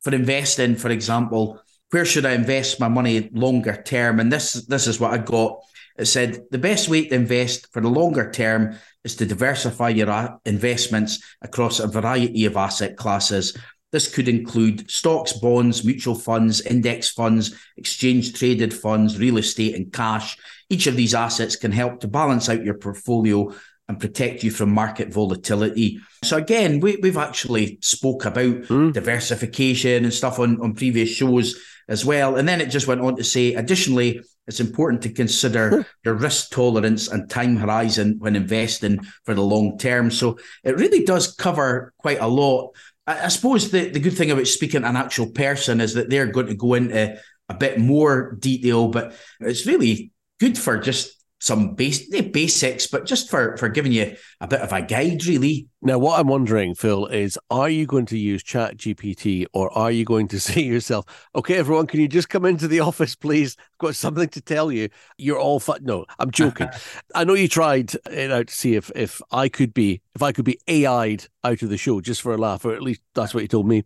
for 0.02 0.14
investing, 0.14 0.76
for 0.76 0.92
example, 0.92 1.60
where 1.90 2.06
should 2.06 2.26
I 2.26 2.34
invest 2.34 2.80
my 2.80 2.88
money 2.88 3.30
longer 3.34 3.82
term? 3.82 4.20
And 4.20 4.32
this 4.32 4.54
this 4.68 4.86
is 4.88 5.00
what 5.00 5.14
I 5.14 5.18
got. 5.18 5.60
It 5.98 6.06
said 6.06 6.44
the 6.52 6.60
best 6.60 6.90
way 6.90 7.08
to 7.08 7.16
invest 7.16 7.74
for 7.74 7.82
the 7.82 7.90
longer 7.90 8.30
term 8.32 8.78
is 9.04 9.16
to 9.16 9.26
diversify 9.26 9.90
your 9.90 10.12
uh, 10.12 10.38
investments 10.46 11.24
across 11.42 11.80
a 11.80 11.88
variety 11.88 12.46
of 12.46 12.58
asset 12.58 12.98
classes. 12.98 13.58
This 13.92 14.14
could 14.14 14.28
include 14.28 14.92
stocks, 14.92 15.34
bonds, 15.34 15.86
mutual 15.86 16.14
funds, 16.14 16.62
index 16.62 17.10
funds, 17.10 17.56
exchange 17.78 18.34
traded 18.34 18.74
funds, 18.74 19.18
real 19.18 19.38
estate, 19.38 19.76
and 19.76 19.92
cash. 19.92 20.38
Each 20.70 20.88
of 20.88 20.98
these 20.98 21.16
assets 21.16 21.56
can 21.56 21.72
help 21.72 22.02
to 22.02 22.08
balance 22.08 22.50
out 22.50 22.66
your 22.66 22.78
portfolio 22.78 23.54
and 23.88 24.00
protect 24.00 24.44
you 24.44 24.52
from 24.52 24.72
market 24.72 25.14
volatility. 25.14 26.00
So 26.24 26.38
again, 26.38 26.82
we, 26.82 26.98
we've 27.02 27.18
actually 27.18 27.80
spoke 27.82 28.26
about 28.26 28.64
mm. 28.64 28.92
diversification 28.92 30.04
and 30.04 30.14
stuff 30.14 30.40
on, 30.40 30.60
on 30.62 30.74
previous 30.74 31.10
shows 31.10 31.56
as 31.88 32.04
well. 32.04 32.36
And 32.36 32.48
then 32.48 32.60
it 32.60 32.70
just 32.70 32.88
went 32.88 33.02
on 33.02 33.16
to 33.16 33.24
say, 33.24 33.54
additionally, 33.54 34.22
It's 34.48 34.62
important 34.62 35.02
to 35.04 35.10
consider 35.10 35.86
your 36.06 36.14
risk 36.16 36.52
tolerance 36.52 37.10
and 37.10 37.30
time 37.30 37.58
horizon 37.58 38.16
when 38.20 38.36
investing 38.36 39.00
for 39.26 39.34
the 39.36 39.42
long 39.42 39.78
term. 39.78 40.10
So 40.10 40.40
it 40.64 40.78
really 40.78 41.04
does 41.04 41.36
cover 41.36 41.94
quite 41.98 42.22
a 42.22 42.28
lot. 42.28 42.74
I, 43.06 43.26
I 43.26 43.28
suppose 43.28 43.70
the, 43.70 43.90
the 43.90 44.00
good 44.00 44.16
thing 44.16 44.32
about 44.32 44.48
speaking 44.48 44.82
to 44.82 44.90
an 44.90 44.96
actual 44.96 45.32
person 45.32 45.82
is 45.82 45.94
that 45.96 46.10
they're 46.10 46.32
going 46.32 46.48
to 46.48 46.56
go 46.56 46.76
into 46.76 47.20
a 47.50 47.54
bit 47.54 47.78
more 47.78 48.38
detail, 48.40 48.88
but 48.88 49.16
it's 49.42 49.68
really 49.68 50.12
good 50.40 50.58
for 50.58 50.78
just 50.78 51.17
some 51.40 51.76
base, 51.76 52.10
basics, 52.10 52.88
but 52.88 53.06
just 53.06 53.30
for 53.30 53.56
for 53.58 53.70
giving 53.70 53.92
you 53.92 54.16
a 54.42 54.48
bit 54.48 54.62
of 54.62 54.74
a 54.74 54.82
guide, 54.82 55.26
really. 55.26 55.68
Now, 55.82 56.00
what 56.00 56.20
I'm 56.20 56.28
wondering, 56.28 56.74
Phil, 56.74 57.06
is 57.08 57.38
are 57.52 57.70
you 57.70 57.86
going 57.86 58.08
to 58.08 58.18
use 58.18 58.42
Chat 58.44 58.78
GPT 58.78 59.46
or 59.54 59.76
are 59.78 59.92
you 59.92 60.04
going 60.04 60.28
to 60.30 60.40
say 60.40 60.62
yourself, 60.62 61.06
okay, 61.36 61.56
everyone, 61.56 61.88
can 61.88 62.00
you 62.00 62.08
just 62.08 62.30
come 62.30 62.46
into 62.46 62.68
the 62.68 62.80
office, 62.80 63.16
please? 63.16 63.56
I've 63.60 63.88
got 63.88 63.96
something 63.96 64.30
to 64.30 64.42
tell 64.42 64.72
you. 64.72 64.90
You're 65.18 65.40
all 65.40 65.60
fun. 65.60 65.80
No, 65.84 66.06
I'm 66.20 66.32
joking. 66.32 66.70
I 67.16 67.24
know 67.24 67.36
you 67.36 67.48
tried 67.48 67.94
it 68.10 68.32
out 68.32 68.48
to 68.48 68.54
see 68.54 68.76
if 68.76 68.92
if 68.96 69.22
I 69.32 69.50
could 69.50 69.74
be 69.74 70.02
if 70.16 70.24
I 70.24 70.32
could 70.32 70.46
be 70.46 70.60
AI'd 70.68 71.28
out 71.44 71.62
of 71.62 71.70
the 71.70 71.78
show 71.78 72.02
just 72.02 72.22
for 72.22 72.34
a 72.34 72.38
laugh, 72.38 72.66
or 72.66 72.74
at 72.74 72.82
least 72.82 73.02
that's 73.14 73.34
what 73.34 73.44
you 73.44 73.48
told 73.48 73.68
me 73.68 73.84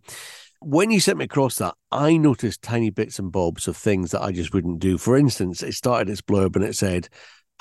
when 0.63 0.91
you 0.91 0.99
sent 0.99 1.17
me 1.17 1.25
across 1.25 1.55
that, 1.55 1.73
I 1.91 2.17
noticed 2.17 2.61
tiny 2.61 2.91
bits 2.91 3.17
and 3.17 3.31
bobs 3.31 3.67
of 3.67 3.75
things 3.75 4.11
that 4.11 4.21
I 4.21 4.31
just 4.31 4.53
wouldn't 4.53 4.77
do. 4.77 4.99
For 4.99 5.17
instance, 5.17 5.63
it 5.63 5.73
started 5.73 6.07
its 6.07 6.21
blurb 6.21 6.55
and 6.55 6.63
it 6.63 6.75
said, 6.75 7.09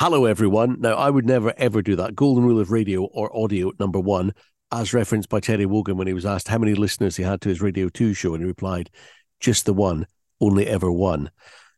Hello, 0.01 0.25
everyone. 0.25 0.81
Now, 0.81 0.95
I 0.95 1.11
would 1.11 1.27
never 1.27 1.53
ever 1.59 1.83
do 1.83 1.95
that. 1.97 2.15
Golden 2.15 2.43
rule 2.43 2.59
of 2.59 2.71
radio 2.71 3.05
or 3.05 3.37
audio, 3.37 3.71
number 3.79 4.01
one, 4.01 4.33
as 4.73 4.95
referenced 4.95 5.29
by 5.29 5.41
Terry 5.41 5.67
Wogan 5.67 5.99
when 5.99 6.07
he 6.07 6.15
was 6.15 6.25
asked 6.25 6.49
how 6.49 6.57
many 6.57 6.73
listeners 6.73 7.17
he 7.17 7.23
had 7.23 7.43
to 7.43 7.51
his 7.51 7.61
Radio 7.61 7.91
2 7.91 8.15
show. 8.15 8.33
And 8.33 8.43
he 8.43 8.47
replied, 8.47 8.89
just 9.41 9.67
the 9.67 9.75
one, 9.75 10.07
only 10.41 10.67
ever 10.67 10.91
one. 10.91 11.31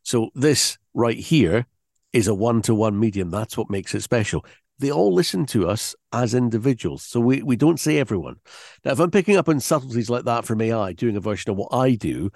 So, 0.03 0.29
this 0.35 0.77
right 0.93 1.17
here 1.17 1.65
is 2.13 2.29
a 2.29 2.33
one 2.33 2.61
to 2.61 2.73
one 2.73 2.97
medium. 2.97 3.29
That's 3.29 3.57
what 3.57 3.69
makes 3.69 3.93
it 3.93 4.03
special. 4.03 4.45
They 4.79 4.89
all 4.89 5.13
listen 5.13 5.45
to 5.47 5.67
us 5.67 5.93
as 6.13 6.33
individuals. 6.33 7.03
So, 7.03 7.19
we, 7.19 7.43
we 7.43 7.57
don't 7.57 7.77
say 7.77 7.97
everyone. 7.97 8.37
Now, 8.85 8.93
if 8.93 9.01
I'm 9.01 9.11
picking 9.11 9.35
up 9.35 9.49
on 9.49 9.59
subtleties 9.59 10.09
like 10.09 10.23
that 10.23 10.45
from 10.45 10.61
AI, 10.61 10.93
doing 10.93 11.17
a 11.17 11.19
version 11.19 11.51
of 11.51 11.57
what 11.57 11.73
I 11.73 11.95
do, 11.95 12.31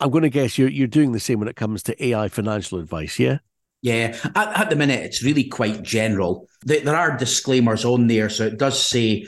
I'm 0.00 0.10
going 0.10 0.20
to 0.20 0.28
guess 0.28 0.58
you're, 0.58 0.68
you're 0.68 0.86
doing 0.86 1.12
the 1.12 1.18
same 1.18 1.38
when 1.38 1.48
it 1.48 1.56
comes 1.56 1.82
to 1.84 2.06
AI 2.06 2.28
financial 2.28 2.78
advice, 2.78 3.18
yeah? 3.18 3.38
Yeah, 3.82 4.16
at, 4.34 4.60
at, 4.60 4.70
the 4.70 4.76
minute, 4.76 5.04
it's 5.04 5.22
really 5.22 5.44
quite 5.44 5.82
general. 5.82 6.48
There 6.64 6.94
are 6.94 7.16
disclaimers 7.16 7.84
on 7.84 8.08
there, 8.08 8.28
so 8.28 8.46
it 8.46 8.58
does 8.58 8.84
say 8.84 9.26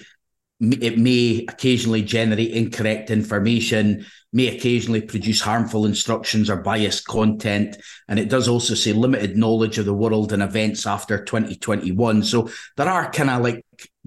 it 0.61 0.99
may 0.99 1.45
occasionally 1.49 2.03
generate 2.03 2.53
incorrect 2.53 3.11
information, 3.11 4.07
may 4.33 4.55
occasionally 4.55 5.01
produce 5.01 5.41
harmful 5.41 5.87
instructions 5.87 6.49
or 6.49 6.57
biased 6.57 7.07
content. 7.07 7.77
And 8.09 8.19
it 8.19 8.29
does 8.29 8.47
also 8.47 8.75
say 8.75 8.93
limited 8.93 9.37
knowledge 9.37 9.79
of 9.79 9.87
the 9.87 9.95
world 9.95 10.33
and 10.33 10.43
events 10.43 10.87
after 10.87 11.25
2021. 11.25 12.23
So 12.23 12.49
there 12.77 12.89
are 12.89 13.11
kind 13.11 13.31
of 13.31 13.43
like 13.43 13.65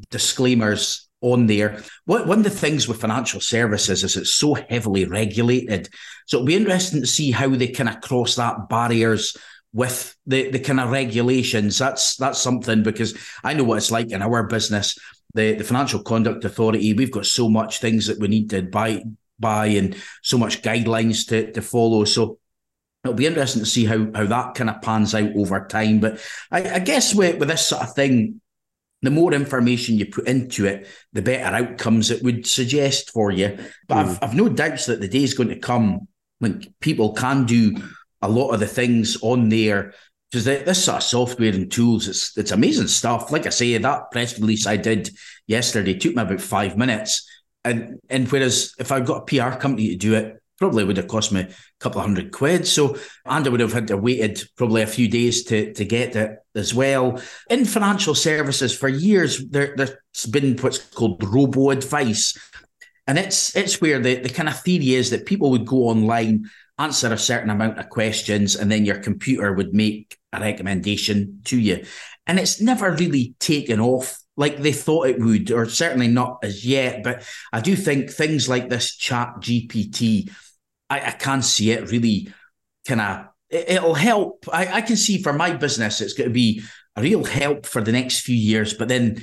disclaimers 0.10 1.10
on 1.20 1.48
there. 1.48 1.82
One 2.06 2.30
of 2.30 2.44
the 2.44 2.50
things 2.50 2.88
with 2.88 3.02
financial 3.02 3.42
services 3.42 4.04
is 4.04 4.16
it's 4.16 4.34
so 4.34 4.54
heavily 4.54 5.06
regulated. 5.06 5.90
So 6.28 6.38
it'll 6.38 6.48
be 6.48 6.56
interesting 6.56 7.02
to 7.02 7.08
see 7.08 7.32
how 7.32 7.50
they 7.50 7.70
kind 7.70 7.90
of 7.90 8.02
cross 8.02 8.36
that 8.36 8.70
barriers 8.70 9.36
with 9.76 10.16
the 10.26 10.50
the 10.52 10.60
kind 10.60 10.80
of 10.80 10.90
regulations. 10.90 11.78
That's 11.78 12.16
that's 12.16 12.40
something 12.40 12.82
because 12.82 13.16
I 13.44 13.54
know 13.54 13.66
what 13.66 13.78
it's 13.78 13.92
like 13.92 14.10
in 14.10 14.22
our 14.22 14.44
business. 14.48 14.98
The 15.34 15.54
the 15.54 15.66
Financial 15.66 16.02
Conduct 16.02 16.46
Authority, 16.46 16.94
we've 16.94 17.12
got 17.12 17.26
so 17.26 17.50
much 17.50 17.80
things 17.80 18.08
that 18.08 18.18
we 18.18 18.30
need 18.30 18.50
to 18.52 18.62
buy 18.64 19.04
buy 19.38 19.68
and 19.68 19.98
so 20.24 20.38
much 20.38 20.62
guidelines 20.62 21.28
to 21.28 21.52
to 21.52 21.62
follow. 21.62 22.06
So 22.06 22.40
it'll 23.04 23.16
be 23.16 23.26
interesting 23.26 23.62
to 23.64 23.70
see 23.70 23.84
how 23.84 24.08
how 24.16 24.26
that 24.26 24.56
kind 24.56 24.70
of 24.70 24.82
pans 24.82 25.14
out 25.14 25.36
over 25.36 25.68
time. 25.68 26.00
But 26.00 26.22
I, 26.50 26.76
I 26.76 26.80
guess 26.80 27.14
with 27.14 27.38
with 27.38 27.50
this 27.50 27.68
sort 27.68 27.84
of 27.84 27.94
thing, 27.94 28.40
the 29.02 29.12
more 29.12 29.34
information 29.34 29.98
you 29.98 30.06
put 30.06 30.30
into 30.30 30.66
it, 30.68 30.88
the 31.12 31.22
better 31.22 31.54
outcomes 31.54 32.12
it 32.12 32.24
would 32.24 32.48
suggest 32.48 33.12
for 33.12 33.30
you. 33.30 33.58
But 33.90 33.96
mm. 33.96 34.10
I've, 34.10 34.24
I've 34.24 34.36
no 34.36 34.48
doubts 34.48 34.86
that 34.86 35.02
the 35.02 35.10
day 35.10 35.24
is 35.24 35.34
going 35.34 35.50
to 35.50 35.60
come 35.60 36.08
when 36.40 36.64
people 36.80 37.12
can 37.12 37.46
do 37.46 37.76
a 38.26 38.28
lot 38.28 38.52
of 38.52 38.60
the 38.60 38.68
things 38.68 39.18
on 39.22 39.50
there 39.50 39.94
because 40.32 40.46
this 40.46 40.84
sort 40.84 40.98
of 40.98 41.04
software 41.04 41.54
and 41.54 41.72
tools, 41.72 42.08
it's 42.08 42.38
it's 42.38 42.52
amazing 42.52 42.88
stuff. 42.88 43.32
Like 43.32 43.46
I 43.46 43.50
say, 43.50 43.78
that 43.78 44.12
press 44.12 44.38
release 44.40 44.68
I 44.68 44.76
did 44.76 45.10
yesterday 45.48 45.94
took 45.94 46.16
me 46.16 46.22
about 46.22 46.42
five 46.42 46.78
minutes, 46.78 47.30
and 47.64 48.00
and 48.10 48.30
whereas 48.30 48.74
if 48.80 48.92
I 48.92 49.00
got 49.00 49.22
a 49.22 49.26
PR 49.26 49.58
company 49.58 49.90
to 49.90 49.96
do 49.96 50.14
it, 50.16 50.42
probably 50.58 50.84
would 50.84 50.98
have 50.98 51.08
cost 51.08 51.32
me 51.32 51.42
a 51.42 51.50
couple 51.80 52.00
of 52.00 52.06
hundred 52.06 52.32
quid. 52.32 52.68
So 52.68 52.98
and 53.26 53.46
I 53.46 53.50
would 53.50 53.60
have 53.60 53.74
had 53.74 53.88
to 53.88 53.98
waited 53.98 54.44
probably 54.58 54.82
a 54.82 54.88
few 54.88 55.08
days 55.08 55.44
to 55.46 55.74
to 55.74 55.86
get 55.86 56.16
it 56.16 56.38
as 56.54 56.74
well. 56.74 57.22
In 57.50 57.66
financial 57.66 58.16
services, 58.16 58.78
for 58.78 58.90
years 58.90 59.46
there 59.48 59.76
there's 59.78 60.26
been 60.30 60.58
what's 60.58 60.80
called 60.80 61.24
robo 61.24 61.70
advice. 61.70 62.38
And 63.08 63.20
it's 63.20 63.56
it's 63.56 63.80
where 63.80 64.00
the, 64.00 64.16
the 64.16 64.30
kind 64.30 64.50
of 64.50 64.60
theory 64.62 64.96
is 64.96 65.12
that 65.12 65.28
people 65.28 65.52
would 65.52 65.66
go 65.66 65.84
online 65.84 66.50
answer 66.78 67.12
a 67.12 67.18
certain 67.18 67.50
amount 67.50 67.80
of 67.80 67.90
questions, 67.90 68.56
and 68.56 68.72
then 68.72 68.86
your 68.86 69.00
computer 69.00 69.54
would 69.54 69.74
make 69.74 70.18
a 70.34 70.40
recommendation 70.40 71.42
to 71.46 71.58
you. 71.58 71.86
And 72.28 72.40
it's 72.40 72.60
never 72.60 72.92
really 72.92 73.36
taken 73.40 73.80
off 73.80 74.20
like 74.38 74.58
they 74.58 74.74
thought 74.74 75.08
it 75.08 75.20
would, 75.20 75.52
or 75.52 75.68
certainly 75.70 76.08
not 76.08 76.40
as 76.44 76.66
yet. 76.66 77.04
But 77.04 77.24
I 77.54 77.62
do 77.62 77.76
think 77.76 78.10
things 78.10 78.50
like 78.50 78.70
this 78.70 78.96
chat 78.96 79.36
GPT, 79.40 80.30
I, 80.90 81.00
I 81.00 81.12
can 81.12 81.42
see 81.42 81.72
it 81.72 81.90
really 81.92 82.34
kind 82.88 83.02
of 83.02 83.28
it, 83.50 83.82
will 83.82 83.94
help. 83.94 84.46
I, 84.52 84.68
I 84.68 84.82
can 84.82 84.98
see 84.98 85.22
for 85.22 85.34
my 85.34 85.54
business, 85.54 86.02
it's 86.02 86.14
going 86.14 86.30
to 86.30 86.34
be 86.34 86.62
a 86.96 87.02
real 87.02 87.24
help 87.24 87.66
for 87.66 87.82
the 87.82 87.92
next 87.92 88.22
few 88.22 88.36
years. 88.36 88.74
But 88.74 88.88
then 88.88 89.22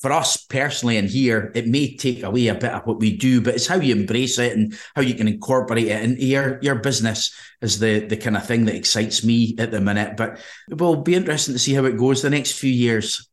for 0.00 0.12
us 0.12 0.36
personally 0.36 0.98
in 0.98 1.06
here, 1.06 1.50
it 1.54 1.66
may 1.66 1.96
take 1.96 2.22
away 2.22 2.48
a 2.48 2.54
bit 2.54 2.72
of 2.72 2.86
what 2.86 3.00
we 3.00 3.16
do, 3.16 3.40
but 3.40 3.54
it's 3.54 3.66
how 3.66 3.76
you 3.76 3.94
embrace 3.94 4.38
it 4.38 4.52
and 4.52 4.74
how 4.94 5.02
you 5.02 5.14
can 5.14 5.28
incorporate 5.28 5.86
it 5.86 6.02
into 6.02 6.24
your, 6.24 6.58
your 6.60 6.74
business 6.76 7.34
is 7.62 7.78
the, 7.78 8.00
the 8.00 8.16
kind 8.16 8.36
of 8.36 8.46
thing 8.46 8.66
that 8.66 8.74
excites 8.74 9.24
me 9.24 9.54
at 9.58 9.70
the 9.70 9.80
minute. 9.80 10.16
But 10.16 10.38
it 10.70 10.78
will 10.78 10.96
be 10.96 11.14
interesting 11.14 11.54
to 11.54 11.58
see 11.58 11.72
how 11.72 11.84
it 11.84 11.96
goes 11.96 12.20
the 12.20 12.30
next 12.30 12.58
few 12.58 12.70
years. 12.70 13.28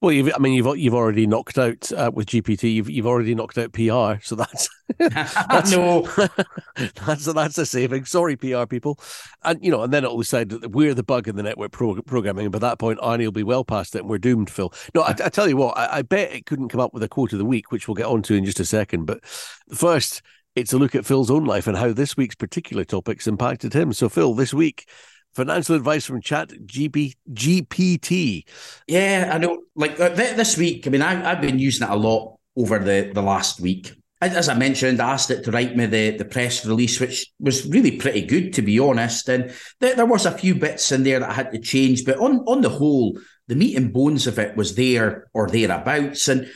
Well, 0.00 0.12
you've, 0.12 0.30
I 0.32 0.38
mean, 0.38 0.52
you've 0.52 0.78
you've 0.78 0.94
already 0.94 1.26
knocked 1.26 1.58
out 1.58 1.90
uh, 1.90 2.12
with 2.14 2.28
GPT. 2.28 2.72
You've 2.74 2.88
you've 2.88 3.06
already 3.06 3.34
knocked 3.34 3.58
out 3.58 3.72
PR, 3.72 4.22
so 4.22 4.36
that's 4.36 4.68
that's 4.98 5.72
no, 5.72 6.02
that's 7.04 7.24
that's 7.24 7.58
a 7.58 7.66
saving. 7.66 8.04
Sorry, 8.04 8.36
PR 8.36 8.64
people, 8.64 9.00
and 9.42 9.62
you 9.64 9.72
know, 9.72 9.82
and 9.82 9.92
then 9.92 10.04
it 10.04 10.10
will 10.10 10.18
decide 10.18 10.50
that 10.50 10.70
we're 10.70 10.94
the 10.94 11.02
bug 11.02 11.26
in 11.26 11.34
the 11.34 11.42
network 11.42 11.72
pro- 11.72 12.00
programming, 12.02 12.46
and 12.46 12.52
by 12.52 12.60
that 12.60 12.78
point, 12.78 13.00
Arnie 13.00 13.24
will 13.24 13.32
be 13.32 13.42
well 13.42 13.64
past 13.64 13.96
it, 13.96 14.00
and 14.00 14.08
we're 14.08 14.18
doomed. 14.18 14.50
Phil, 14.50 14.72
no, 14.94 15.02
I, 15.02 15.10
I 15.10 15.28
tell 15.30 15.48
you 15.48 15.56
what, 15.56 15.76
I, 15.76 15.98
I, 15.98 16.02
bet 16.02 16.32
it 16.32 16.46
couldn't 16.46 16.68
come 16.68 16.80
up 16.80 16.94
with 16.94 17.02
a 17.02 17.08
quote 17.08 17.32
of 17.32 17.40
the 17.40 17.44
week, 17.44 17.72
which 17.72 17.88
we'll 17.88 17.96
get 17.96 18.06
onto 18.06 18.34
in 18.34 18.44
just 18.44 18.60
a 18.60 18.64
second. 18.64 19.04
But 19.04 19.24
first, 19.24 20.22
it's 20.54 20.72
a 20.72 20.78
look 20.78 20.94
at 20.94 21.06
Phil's 21.06 21.30
own 21.30 21.44
life 21.44 21.66
and 21.66 21.76
how 21.76 21.92
this 21.92 22.16
week's 22.16 22.36
particular 22.36 22.84
topics 22.84 23.26
impacted 23.26 23.74
him. 23.74 23.92
So, 23.92 24.08
Phil, 24.08 24.34
this 24.34 24.54
week 24.54 24.88
financial 25.34 25.76
advice 25.76 26.04
from 26.04 26.20
Chat 26.20 26.48
GP, 26.48 27.14
GPT. 27.32 28.44
Yeah, 28.86 29.30
I 29.32 29.38
know. 29.38 29.62
Like 29.74 29.98
uh, 30.00 30.10
this 30.10 30.56
week, 30.56 30.86
I 30.86 30.90
mean, 30.90 31.02
I, 31.02 31.30
I've 31.30 31.40
been 31.40 31.58
using 31.58 31.86
it 31.86 31.92
a 31.92 31.96
lot 31.96 32.38
over 32.56 32.78
the, 32.78 33.10
the 33.14 33.22
last 33.22 33.60
week. 33.60 33.92
As 34.20 34.48
I 34.48 34.54
mentioned, 34.54 35.00
I 35.00 35.12
asked 35.12 35.30
it 35.30 35.44
to 35.44 35.52
write 35.52 35.76
me 35.76 35.86
the, 35.86 36.10
the 36.10 36.24
press 36.24 36.66
release, 36.66 36.98
which 36.98 37.32
was 37.38 37.68
really 37.68 37.98
pretty 37.98 38.22
good, 38.22 38.52
to 38.54 38.62
be 38.62 38.80
honest. 38.80 39.28
And 39.28 39.54
there, 39.78 39.94
there 39.94 40.06
was 40.06 40.26
a 40.26 40.36
few 40.36 40.56
bits 40.56 40.90
in 40.90 41.04
there 41.04 41.20
that 41.20 41.30
I 41.30 41.34
had 41.34 41.52
to 41.52 41.60
change, 41.60 42.04
but 42.04 42.18
on, 42.18 42.40
on 42.40 42.60
the 42.60 42.68
whole, 42.68 43.16
the 43.46 43.54
meat 43.54 43.76
and 43.76 43.92
bones 43.92 44.26
of 44.26 44.40
it 44.40 44.56
was 44.56 44.74
there 44.74 45.28
or 45.34 45.46
thereabouts. 45.46 46.26
And 46.26 46.50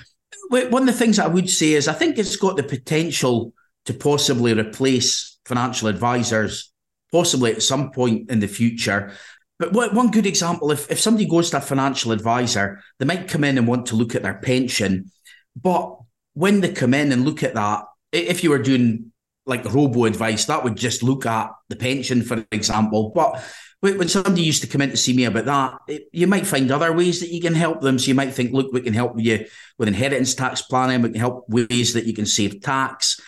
one 0.49 0.83
of 0.83 0.87
the 0.87 0.93
things 0.93 1.21
I 1.21 1.29
would 1.29 1.49
say 1.49 1.75
is 1.75 1.87
I 1.87 1.93
think 1.93 2.19
it's 2.19 2.35
got 2.35 2.57
the 2.57 2.65
potential 2.65 3.53
to 3.85 3.95
possibly 3.95 4.55
replace 4.55 5.39
financial 5.45 5.87
advisors 5.87 6.72
possibly 7.13 7.53
at 7.53 7.63
some 7.63 7.91
point 7.91 8.31
in 8.31 8.41
the 8.41 8.49
future. 8.49 9.13
But 9.59 9.73
one 9.73 10.11
good 10.11 10.27
example, 10.27 10.73
if, 10.73 10.91
if 10.91 10.99
somebody 10.99 11.27
goes 11.27 11.51
to 11.51 11.59
a 11.59 11.61
financial 11.61 12.11
advisor, 12.11 12.81
they 12.99 13.05
might 13.05 13.29
come 13.29 13.45
in 13.45 13.59
and 13.59 13.69
want 13.69 13.87
to 13.87 13.97
look 13.97 14.17
at 14.17 14.23
their 14.23 14.35
pension. 14.35 15.13
But 15.55 15.99
when 16.35 16.61
they 16.61 16.73
come 16.73 16.95
in 16.95 17.13
and 17.13 17.25
look 17.25 17.45
at 17.45 17.55
that, 17.55 17.85
if 18.11 18.43
you 18.43 18.51
were 18.51 18.59
doing 18.59 19.13
like 19.47 19.73
robo 19.73 20.07
advice, 20.07 20.47
that 20.47 20.65
would 20.65 20.77
just 20.77 21.03
look 21.03 21.27
at 21.27 21.51
the 21.69 21.77
pension, 21.77 22.23
for 22.23 22.45
example. 22.51 23.13
But 23.15 23.45
when 23.81 24.09
somebody 24.09 24.43
used 24.43 24.63
to 24.63 24.69
come 24.69 24.81
in 24.81 24.91
to 24.91 24.97
see 24.97 25.15
me 25.15 25.25
about 25.25 25.45
that, 25.45 25.79
it, 25.89 26.09
you 26.13 26.27
might 26.27 26.47
find 26.47 26.71
other 26.71 26.93
ways 26.93 27.21
that 27.21 27.31
you 27.31 27.41
can 27.41 27.55
help 27.55 27.81
them. 27.81 27.99
So 27.99 28.09
you 28.09 28.15
might 28.15 28.33
think, 28.33 28.53
look, 28.53 28.73
we 28.73 28.81
can 28.81 28.95
help 28.95 29.15
you 29.19 29.47
with 29.79 29.89
inheritance 29.89 30.35
tax 30.35 30.63
planning. 30.63 31.03
We 31.03 31.11
can 31.11 31.21
help 31.21 31.49
ways 31.49 31.93
that 31.95 32.07
you 32.07 32.15
can 32.15 32.27
save 32.27 32.61
tax. 32.61 33.21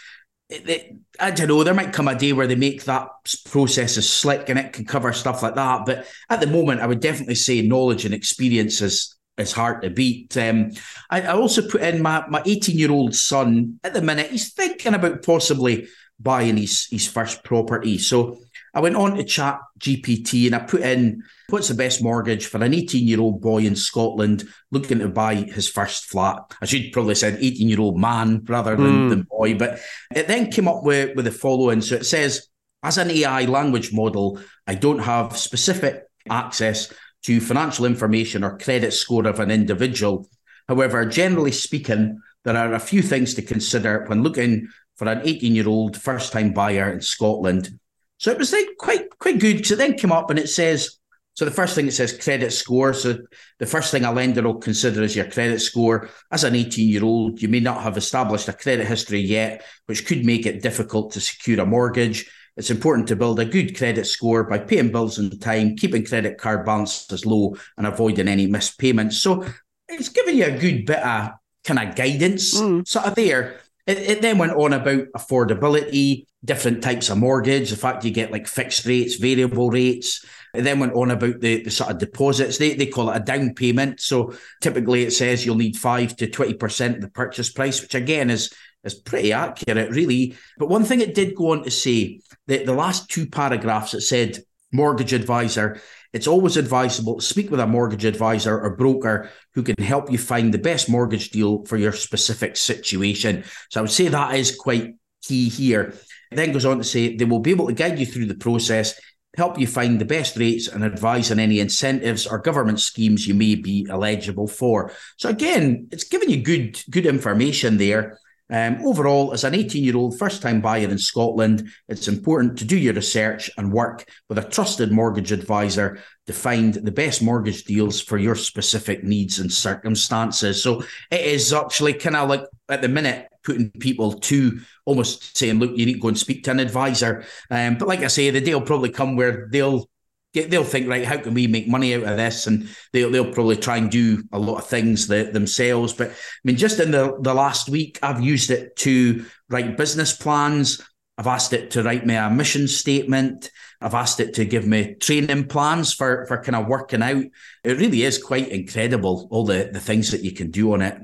I 0.50 1.30
don't 1.30 1.48
know. 1.48 1.64
There 1.64 1.74
might 1.74 1.92
come 1.92 2.08
a 2.08 2.14
day 2.14 2.32
where 2.32 2.46
they 2.46 2.54
make 2.54 2.84
that 2.84 3.08
process 3.46 3.96
as 3.96 4.08
slick 4.08 4.48
and 4.48 4.58
it 4.58 4.72
can 4.72 4.84
cover 4.84 5.12
stuff 5.12 5.42
like 5.42 5.54
that. 5.54 5.86
But 5.86 6.06
at 6.28 6.40
the 6.40 6.46
moment, 6.46 6.80
I 6.80 6.86
would 6.86 7.00
definitely 7.00 7.36
say 7.36 7.62
knowledge 7.62 8.04
and 8.04 8.14
experience 8.14 8.80
is 8.80 9.16
is 9.36 9.52
hard 9.52 9.82
to 9.82 9.90
beat. 9.90 10.36
Um, 10.36 10.70
I, 11.10 11.22
I, 11.22 11.32
also 11.32 11.66
put 11.68 11.80
in 11.80 12.00
my 12.02 12.24
my 12.28 12.42
18 12.44 12.78
year 12.78 12.92
old 12.92 13.14
son 13.14 13.80
at 13.82 13.94
the 13.94 14.02
minute. 14.02 14.30
He's 14.30 14.52
thinking 14.52 14.94
about 14.94 15.24
possibly 15.24 15.88
buying 16.20 16.56
his 16.56 16.86
his 16.86 17.08
first 17.08 17.42
property. 17.42 17.98
So 17.98 18.38
I 18.74 18.80
went 18.80 18.96
on 18.96 19.16
to 19.16 19.24
chat 19.24 19.60
GPT 19.78 20.46
and 20.46 20.54
I 20.54 20.58
put 20.60 20.82
in 20.82 21.22
what's 21.48 21.68
the 21.68 21.74
best 21.74 22.02
mortgage 22.02 22.46
for 22.46 22.62
an 22.62 22.74
18 22.74 23.06
year 23.06 23.20
old 23.20 23.40
boy 23.40 23.58
in 23.58 23.76
Scotland 23.76 24.44
looking 24.70 24.98
to 24.98 25.08
buy 25.08 25.36
his 25.36 25.68
first 25.68 26.06
flat. 26.06 26.38
I 26.60 26.66
should 26.66 26.92
probably 26.92 27.14
said 27.14 27.38
18 27.40 27.68
year 27.68 27.80
old 27.80 27.98
man 27.98 28.42
rather 28.44 28.76
than, 28.76 29.06
mm. 29.06 29.10
than 29.10 29.22
boy, 29.22 29.54
but 29.54 29.80
it 30.14 30.26
then 30.26 30.50
came 30.50 30.66
up 30.66 30.82
with, 30.82 31.14
with 31.14 31.24
the 31.26 31.30
following. 31.30 31.80
So 31.80 31.96
it 31.96 32.06
says, 32.06 32.48
as 32.82 32.98
an 32.98 33.10
AI 33.10 33.44
language 33.44 33.92
model, 33.92 34.40
I 34.66 34.74
don't 34.74 34.98
have 34.98 35.36
specific 35.36 36.02
access 36.28 36.92
to 37.24 37.40
financial 37.40 37.86
information 37.86 38.44
or 38.44 38.58
credit 38.58 38.92
score 38.92 39.26
of 39.26 39.40
an 39.40 39.50
individual. 39.50 40.28
However, 40.68 41.04
generally 41.06 41.52
speaking, 41.52 42.20
there 42.44 42.56
are 42.56 42.74
a 42.74 42.80
few 42.80 43.02
things 43.02 43.34
to 43.34 43.42
consider 43.42 44.04
when 44.06 44.22
looking 44.22 44.68
for 44.96 45.08
an 45.08 45.22
18 45.24 45.54
year 45.54 45.68
old 45.68 45.96
first 45.96 46.32
time 46.32 46.52
buyer 46.52 46.92
in 46.92 47.00
Scotland. 47.00 47.78
So 48.24 48.30
it 48.30 48.38
was 48.38 48.54
like 48.54 48.68
quite 48.78 49.18
quite 49.18 49.38
good 49.38 49.58
because 49.58 49.72
it 49.72 49.76
then 49.76 49.98
came 49.98 50.10
up 50.10 50.30
and 50.30 50.38
it 50.38 50.48
says 50.48 50.98
so 51.34 51.44
the 51.44 51.50
first 51.50 51.74
thing 51.74 51.86
it 51.86 51.92
says 51.92 52.16
credit 52.16 52.54
score. 52.54 52.94
So 52.94 53.18
the 53.58 53.66
first 53.66 53.90
thing 53.90 54.06
a 54.06 54.12
lender 54.12 54.40
will 54.40 54.54
consider 54.54 55.02
is 55.02 55.14
your 55.14 55.30
credit 55.30 55.60
score. 55.60 56.08
As 56.30 56.42
an 56.42 56.54
18 56.54 56.88
year 56.88 57.04
old, 57.04 57.42
you 57.42 57.48
may 57.48 57.60
not 57.60 57.82
have 57.82 57.98
established 57.98 58.48
a 58.48 58.54
credit 58.54 58.86
history 58.86 59.20
yet, 59.20 59.62
which 59.84 60.06
could 60.06 60.24
make 60.24 60.46
it 60.46 60.62
difficult 60.62 61.12
to 61.12 61.20
secure 61.20 61.60
a 61.60 61.66
mortgage. 61.66 62.30
It's 62.56 62.70
important 62.70 63.08
to 63.08 63.16
build 63.16 63.40
a 63.40 63.44
good 63.44 63.76
credit 63.76 64.06
score 64.06 64.44
by 64.44 64.56
paying 64.56 64.90
bills 64.90 65.18
on 65.18 65.28
time, 65.38 65.76
keeping 65.76 66.06
credit 66.06 66.38
card 66.38 66.64
balances 66.64 67.26
low, 67.26 67.56
and 67.76 67.86
avoiding 67.86 68.28
any 68.28 68.46
missed 68.46 68.78
payments. 68.78 69.18
So 69.18 69.44
it's 69.86 70.08
giving 70.08 70.38
you 70.38 70.46
a 70.46 70.58
good 70.58 70.86
bit 70.86 71.04
of 71.04 71.32
kind 71.62 71.90
of 71.90 71.94
guidance 71.94 72.58
mm. 72.58 72.88
sort 72.88 73.04
of 73.04 73.16
there. 73.16 73.60
It, 73.86 73.98
it, 73.98 74.22
then 74.22 74.38
went 74.38 74.52
on 74.52 74.72
about 74.72 75.06
affordability, 75.14 76.24
different 76.44 76.82
types 76.82 77.10
of 77.10 77.18
mortgage, 77.18 77.70
the 77.70 77.76
fact 77.76 78.04
you 78.04 78.10
get 78.10 78.32
like 78.32 78.46
fixed 78.46 78.86
rates, 78.86 79.16
variable 79.16 79.70
rates. 79.70 80.24
It 80.54 80.62
then 80.62 80.80
went 80.80 80.94
on 80.94 81.10
about 81.10 81.40
the, 81.40 81.62
the 81.62 81.70
sort 81.70 81.90
of 81.90 81.98
deposits. 81.98 82.56
They, 82.56 82.74
they 82.74 82.86
call 82.86 83.10
it 83.10 83.16
a 83.16 83.20
down 83.20 83.54
payment. 83.54 84.00
So 84.00 84.34
typically 84.62 85.02
it 85.02 85.12
says 85.12 85.44
you'll 85.44 85.56
need 85.56 85.76
5 85.76 86.16
to 86.16 86.28
20% 86.28 86.94
of 86.94 87.00
the 87.02 87.10
purchase 87.10 87.52
price, 87.52 87.82
which 87.82 87.94
again 87.94 88.30
is 88.30 88.52
is 88.84 88.94
pretty 88.94 89.32
accurate, 89.32 89.90
really. 89.90 90.36
But 90.58 90.68
one 90.68 90.84
thing 90.84 91.00
it 91.00 91.14
did 91.14 91.34
go 91.34 91.52
on 91.52 91.64
to 91.64 91.70
say 91.70 92.20
that 92.46 92.66
the 92.66 92.74
last 92.74 93.08
two 93.08 93.26
paragraphs 93.26 93.94
it 93.94 94.02
said 94.02 94.38
mortgage 94.72 95.12
advisor 95.12 95.80
it's 96.14 96.28
always 96.28 96.56
advisable 96.56 97.16
to 97.16 97.24
speak 97.24 97.50
with 97.50 97.58
a 97.58 97.66
mortgage 97.66 98.04
advisor 98.04 98.58
or 98.58 98.76
broker 98.76 99.28
who 99.52 99.64
can 99.64 99.74
help 99.84 100.12
you 100.12 100.16
find 100.16 100.54
the 100.54 100.58
best 100.58 100.88
mortgage 100.88 101.30
deal 101.30 101.64
for 101.64 101.76
your 101.76 101.92
specific 101.92 102.56
situation. 102.56 103.42
So 103.70 103.80
I 103.80 103.82
would 103.82 103.90
say 103.90 104.06
that 104.06 104.36
is 104.36 104.54
quite 104.56 104.94
key 105.22 105.48
here. 105.48 105.92
It 106.30 106.36
then 106.36 106.52
goes 106.52 106.64
on 106.64 106.78
to 106.78 106.84
say 106.84 107.16
they 107.16 107.24
will 107.24 107.40
be 107.40 107.50
able 107.50 107.66
to 107.66 107.74
guide 107.74 107.98
you 107.98 108.06
through 108.06 108.26
the 108.26 108.36
process, 108.36 108.98
help 109.36 109.58
you 109.58 109.66
find 109.66 110.00
the 110.00 110.04
best 110.04 110.36
rates, 110.36 110.68
and 110.68 110.84
advise 110.84 111.32
on 111.32 111.40
any 111.40 111.58
incentives 111.58 112.28
or 112.28 112.38
government 112.38 112.78
schemes 112.78 113.26
you 113.26 113.34
may 113.34 113.56
be 113.56 113.84
eligible 113.90 114.46
for. 114.46 114.92
So 115.16 115.28
again, 115.28 115.88
it's 115.90 116.04
giving 116.04 116.30
you 116.30 116.42
good 116.42 116.80
good 116.90 117.06
information 117.06 117.76
there. 117.76 118.20
Um, 118.50 118.84
overall, 118.84 119.32
as 119.32 119.44
an 119.44 119.54
18 119.54 119.82
year 119.82 119.96
old 119.96 120.18
first 120.18 120.42
time 120.42 120.60
buyer 120.60 120.88
in 120.88 120.98
Scotland, 120.98 121.68
it's 121.88 122.08
important 122.08 122.58
to 122.58 122.64
do 122.64 122.76
your 122.76 122.92
research 122.92 123.50
and 123.56 123.72
work 123.72 124.04
with 124.28 124.38
a 124.38 124.44
trusted 124.44 124.92
mortgage 124.92 125.32
advisor 125.32 125.98
to 126.26 126.32
find 126.32 126.74
the 126.74 126.92
best 126.92 127.22
mortgage 127.22 127.64
deals 127.64 128.00
for 128.00 128.18
your 128.18 128.34
specific 128.34 129.02
needs 129.02 129.38
and 129.38 129.50
circumstances. 129.50 130.62
So 130.62 130.82
it 131.10 131.20
is 131.20 131.52
actually 131.52 131.94
kind 131.94 132.16
of 132.16 132.28
like 132.28 132.44
at 132.68 132.82
the 132.82 132.88
minute 132.88 133.28
putting 133.44 133.70
people 133.70 134.12
to 134.12 134.60
almost 134.84 135.36
saying, 135.36 135.58
look, 135.58 135.76
you 135.76 135.86
need 135.86 135.94
to 135.94 136.00
go 136.00 136.08
and 136.08 136.18
speak 136.18 136.44
to 136.44 136.50
an 136.50 136.60
advisor. 136.60 137.24
Um, 137.50 137.76
but 137.76 137.88
like 137.88 138.00
I 138.00 138.08
say, 138.08 138.30
the 138.30 138.40
day 138.40 138.54
will 138.54 138.62
probably 138.62 138.90
come 138.90 139.16
where 139.16 139.48
they'll 139.50 139.88
they'll 140.34 140.64
think, 140.64 140.88
right, 140.88 141.04
how 141.04 141.16
can 141.16 141.34
we 141.34 141.46
make 141.46 141.68
money 141.68 141.94
out 141.94 142.02
of 142.02 142.16
this? 142.16 142.46
And 142.46 142.68
they'll, 142.92 143.10
they'll 143.10 143.32
probably 143.32 143.56
try 143.56 143.76
and 143.76 143.90
do 143.90 144.22
a 144.32 144.38
lot 144.38 144.58
of 144.58 144.66
things 144.66 145.06
themselves. 145.06 145.92
But 145.92 146.10
I 146.10 146.14
mean, 146.44 146.56
just 146.56 146.80
in 146.80 146.90
the, 146.90 147.16
the 147.20 147.34
last 147.34 147.68
week, 147.68 147.98
I've 148.02 148.20
used 148.20 148.50
it 148.50 148.76
to 148.76 149.24
write 149.48 149.76
business 149.76 150.12
plans. 150.12 150.80
I've 151.16 151.28
asked 151.28 151.52
it 151.52 151.70
to 151.72 151.82
write 151.82 152.04
me 152.04 152.16
a 152.16 152.28
mission 152.28 152.66
statement. 152.66 153.50
I've 153.80 153.94
asked 153.94 154.18
it 154.18 154.34
to 154.34 154.44
give 154.44 154.66
me 154.66 154.94
training 154.94 155.46
plans 155.46 155.92
for, 155.92 156.26
for 156.26 156.42
kind 156.42 156.56
of 156.56 156.66
working 156.66 157.02
out. 157.02 157.24
It 157.62 157.78
really 157.78 158.02
is 158.02 158.22
quite 158.22 158.48
incredible, 158.48 159.28
all 159.30 159.44
the, 159.44 159.70
the 159.72 159.80
things 159.80 160.10
that 160.10 160.24
you 160.24 160.32
can 160.32 160.50
do 160.50 160.72
on 160.72 160.82
it. 160.82 160.98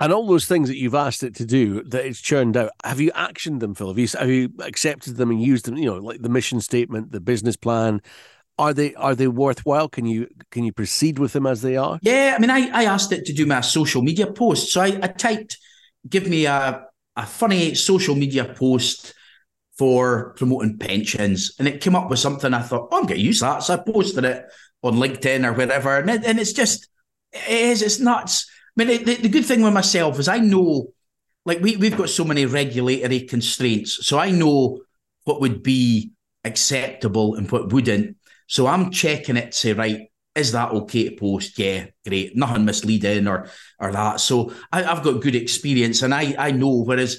And 0.00 0.12
all 0.12 0.26
those 0.26 0.46
things 0.46 0.68
that 0.68 0.78
you've 0.78 0.96
asked 0.96 1.22
it 1.22 1.36
to 1.36 1.44
do 1.44 1.84
that 1.84 2.04
it's 2.04 2.20
churned 2.20 2.56
out, 2.56 2.70
have 2.82 3.00
you 3.00 3.12
actioned 3.12 3.60
them, 3.60 3.72
Phil? 3.72 3.86
Have 3.86 3.98
you, 4.00 4.08
have 4.18 4.30
you 4.30 4.50
accepted 4.58 5.16
them 5.16 5.30
and 5.30 5.40
used 5.40 5.66
them? 5.66 5.76
You 5.76 5.86
know, 5.86 5.98
like 5.98 6.22
the 6.22 6.28
mission 6.28 6.60
statement, 6.60 7.12
the 7.12 7.20
business 7.20 7.54
plan, 7.54 8.02
are 8.62 8.72
they 8.72 8.94
are 8.94 9.14
they 9.14 9.26
worthwhile? 9.26 9.88
Can 9.88 10.06
you 10.06 10.28
can 10.50 10.62
you 10.64 10.72
proceed 10.72 11.18
with 11.18 11.32
them 11.32 11.46
as 11.46 11.62
they 11.62 11.76
are? 11.76 11.98
Yeah, 12.02 12.34
I 12.36 12.40
mean, 12.40 12.50
I, 12.50 12.68
I 12.68 12.84
asked 12.84 13.10
it 13.12 13.24
to 13.26 13.32
do 13.32 13.44
my 13.44 13.60
social 13.60 14.02
media 14.02 14.26
post, 14.26 14.72
so 14.72 14.80
I, 14.80 14.98
I 15.02 15.08
typed, 15.08 15.58
give 16.08 16.28
me 16.28 16.46
a 16.46 16.86
a 17.16 17.26
funny 17.26 17.74
social 17.74 18.14
media 18.14 18.44
post 18.44 19.14
for 19.76 20.32
promoting 20.34 20.78
pensions, 20.78 21.52
and 21.58 21.66
it 21.66 21.80
came 21.80 21.96
up 21.96 22.08
with 22.08 22.20
something. 22.20 22.54
I 22.54 22.62
thought, 22.62 22.88
oh, 22.92 22.98
I'm 22.98 23.06
going 23.06 23.20
to 23.20 23.26
use 23.26 23.40
that, 23.40 23.64
so 23.64 23.74
I 23.74 23.78
posted 23.78 24.24
it 24.24 24.44
on 24.82 24.94
LinkedIn 24.94 25.44
or 25.44 25.52
whatever, 25.52 25.98
and, 25.98 26.10
it, 26.10 26.24
and 26.24 26.38
it's 26.38 26.52
just 26.52 26.88
it 27.32 27.50
is 27.50 27.82
it's 27.82 27.98
nuts. 27.98 28.48
I 28.78 28.84
mean, 28.84 29.04
the, 29.04 29.16
the 29.16 29.28
good 29.28 29.44
thing 29.44 29.62
with 29.62 29.74
myself 29.74 30.18
is 30.20 30.28
I 30.28 30.38
know, 30.38 30.92
like 31.44 31.60
we 31.60 31.76
we've 31.76 31.96
got 31.96 32.10
so 32.10 32.24
many 32.24 32.46
regulatory 32.46 33.22
constraints, 33.22 34.06
so 34.06 34.18
I 34.18 34.30
know 34.30 34.82
what 35.24 35.40
would 35.40 35.62
be 35.64 36.12
acceptable 36.44 37.34
and 37.34 37.50
what 37.50 37.72
wouldn't. 37.72 38.16
So 38.52 38.66
I'm 38.66 38.90
checking 38.90 39.38
it 39.38 39.52
to 39.52 39.58
say, 39.58 39.72
right, 39.72 40.10
is 40.34 40.52
that 40.52 40.72
okay 40.72 41.08
to 41.08 41.16
post? 41.16 41.58
Yeah, 41.58 41.86
great. 42.06 42.36
Nothing 42.36 42.66
misleading 42.66 43.26
or 43.26 43.48
or 43.80 43.92
that. 43.92 44.20
So 44.20 44.52
I, 44.70 44.82
have 44.82 45.02
got 45.02 45.22
good 45.22 45.34
experience 45.34 46.02
and 46.02 46.12
I 46.12 46.34
I 46.38 46.50
know. 46.50 46.82
Whereas 46.82 47.18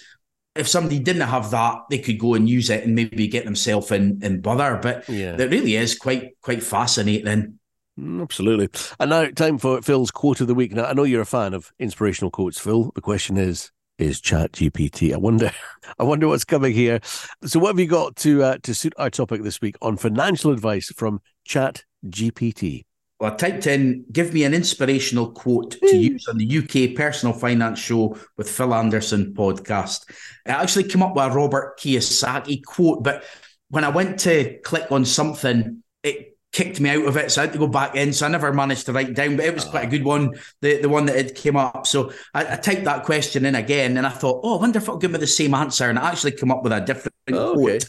if 0.55 0.67
somebody 0.67 0.99
didn't 0.99 1.27
have 1.27 1.49
that, 1.49 1.85
they 1.89 1.97
could 1.97 2.19
go 2.19 2.35
and 2.35 2.47
use 2.47 2.69
it 2.69 2.83
and 2.83 2.93
maybe 2.93 3.27
get 3.27 3.45
themselves 3.45 3.89
in 3.89 4.19
in 4.21 4.41
bother. 4.41 4.79
But 4.79 5.09
yeah, 5.09 5.35
it 5.35 5.49
really 5.49 5.75
is 5.75 5.97
quite 5.97 6.39
quite 6.43 6.61
fascinating. 6.61 7.57
Mm, 7.99 8.21
absolutely. 8.21 8.69
And 8.99 9.09
now 9.09 9.25
time 9.31 9.57
for 9.57 9.81
Phil's 9.81 10.11
quote 10.11 10.39
of 10.39 10.45
the 10.45 10.53
week. 10.53 10.73
Now 10.73 10.85
I 10.85 10.93
know 10.93 11.03
you're 11.03 11.21
a 11.21 11.25
fan 11.25 11.55
of 11.55 11.71
inspirational 11.79 12.29
quotes, 12.29 12.59
Phil. 12.59 12.91
The 12.93 13.01
question 13.01 13.37
is, 13.37 13.71
is 14.03 14.21
Chat 14.21 14.51
GPT. 14.51 15.13
I 15.13 15.17
wonder, 15.17 15.51
I 15.99 16.03
wonder 16.03 16.27
what's 16.27 16.43
coming 16.45 16.73
here. 16.73 16.99
So, 17.45 17.59
what 17.59 17.69
have 17.69 17.79
you 17.79 17.87
got 17.87 18.15
to 18.17 18.43
uh, 18.43 18.57
to 18.63 18.75
suit 18.75 18.93
our 18.97 19.09
topic 19.09 19.43
this 19.43 19.61
week 19.61 19.75
on 19.81 19.97
financial 19.97 20.51
advice 20.51 20.91
from 20.95 21.21
Chat 21.45 21.83
GPT? 22.07 22.85
Well, 23.19 23.31
I 23.31 23.35
typed 23.35 23.67
in, 23.67 24.05
give 24.11 24.33
me 24.33 24.43
an 24.43 24.53
inspirational 24.53 25.31
quote 25.31 25.71
to 25.79 25.95
use 25.95 26.27
on 26.27 26.37
the 26.37 26.57
UK 26.57 26.95
Personal 26.97 27.33
Finance 27.33 27.79
Show 27.79 28.17
with 28.37 28.49
Phil 28.49 28.73
Anderson 28.73 29.33
podcast. 29.33 30.09
I 30.45 30.51
actually 30.51 30.85
came 30.85 31.03
up 31.03 31.15
with 31.15 31.25
a 31.25 31.29
Robert 31.31 31.79
Kiyosaki 31.79 32.63
quote, 32.65 33.03
but 33.03 33.23
when 33.69 33.83
I 33.83 33.89
went 33.89 34.19
to 34.21 34.59
click 34.63 34.91
on 34.91 35.05
something, 35.05 35.82
kicked 36.53 36.79
me 36.79 36.91
out 36.91 37.05
of 37.05 37.17
it, 37.17 37.31
so 37.31 37.41
I 37.41 37.45
had 37.45 37.53
to 37.53 37.59
go 37.59 37.67
back 37.67 37.95
in. 37.95 38.13
So 38.13 38.25
I 38.25 38.29
never 38.29 38.53
managed 38.53 38.85
to 38.85 38.93
write 38.93 39.13
down, 39.13 39.35
but 39.35 39.45
it 39.45 39.53
was 39.53 39.65
quite 39.65 39.85
a 39.85 39.89
good 39.89 40.05
one, 40.05 40.35
the 40.61 40.81
the 40.81 40.87
one 40.87 41.05
that 41.07 41.17
had 41.17 41.35
came 41.35 41.57
up. 41.57 41.85
So 41.85 42.13
I, 42.33 42.53
I 42.53 42.55
typed 42.55 42.85
that 42.85 43.03
question 43.03 43.45
in 43.45 43.55
again, 43.55 43.97
and 43.97 44.07
I 44.07 44.11
thought, 44.11 44.41
oh, 44.43 44.57
I 44.57 44.61
wonder 44.61 44.77
if 44.77 44.83
it'll 44.83 44.97
give 44.97 45.11
me 45.11 45.19
the 45.19 45.27
same 45.27 45.53
answer, 45.53 45.89
and 45.89 45.99
I 45.99 46.09
actually 46.09 46.31
come 46.31 46.51
up 46.51 46.63
with 46.63 46.71
a 46.71 46.79
different 46.79 47.15
oh, 47.33 47.55
quote. 47.55 47.69
Okay. 47.69 47.79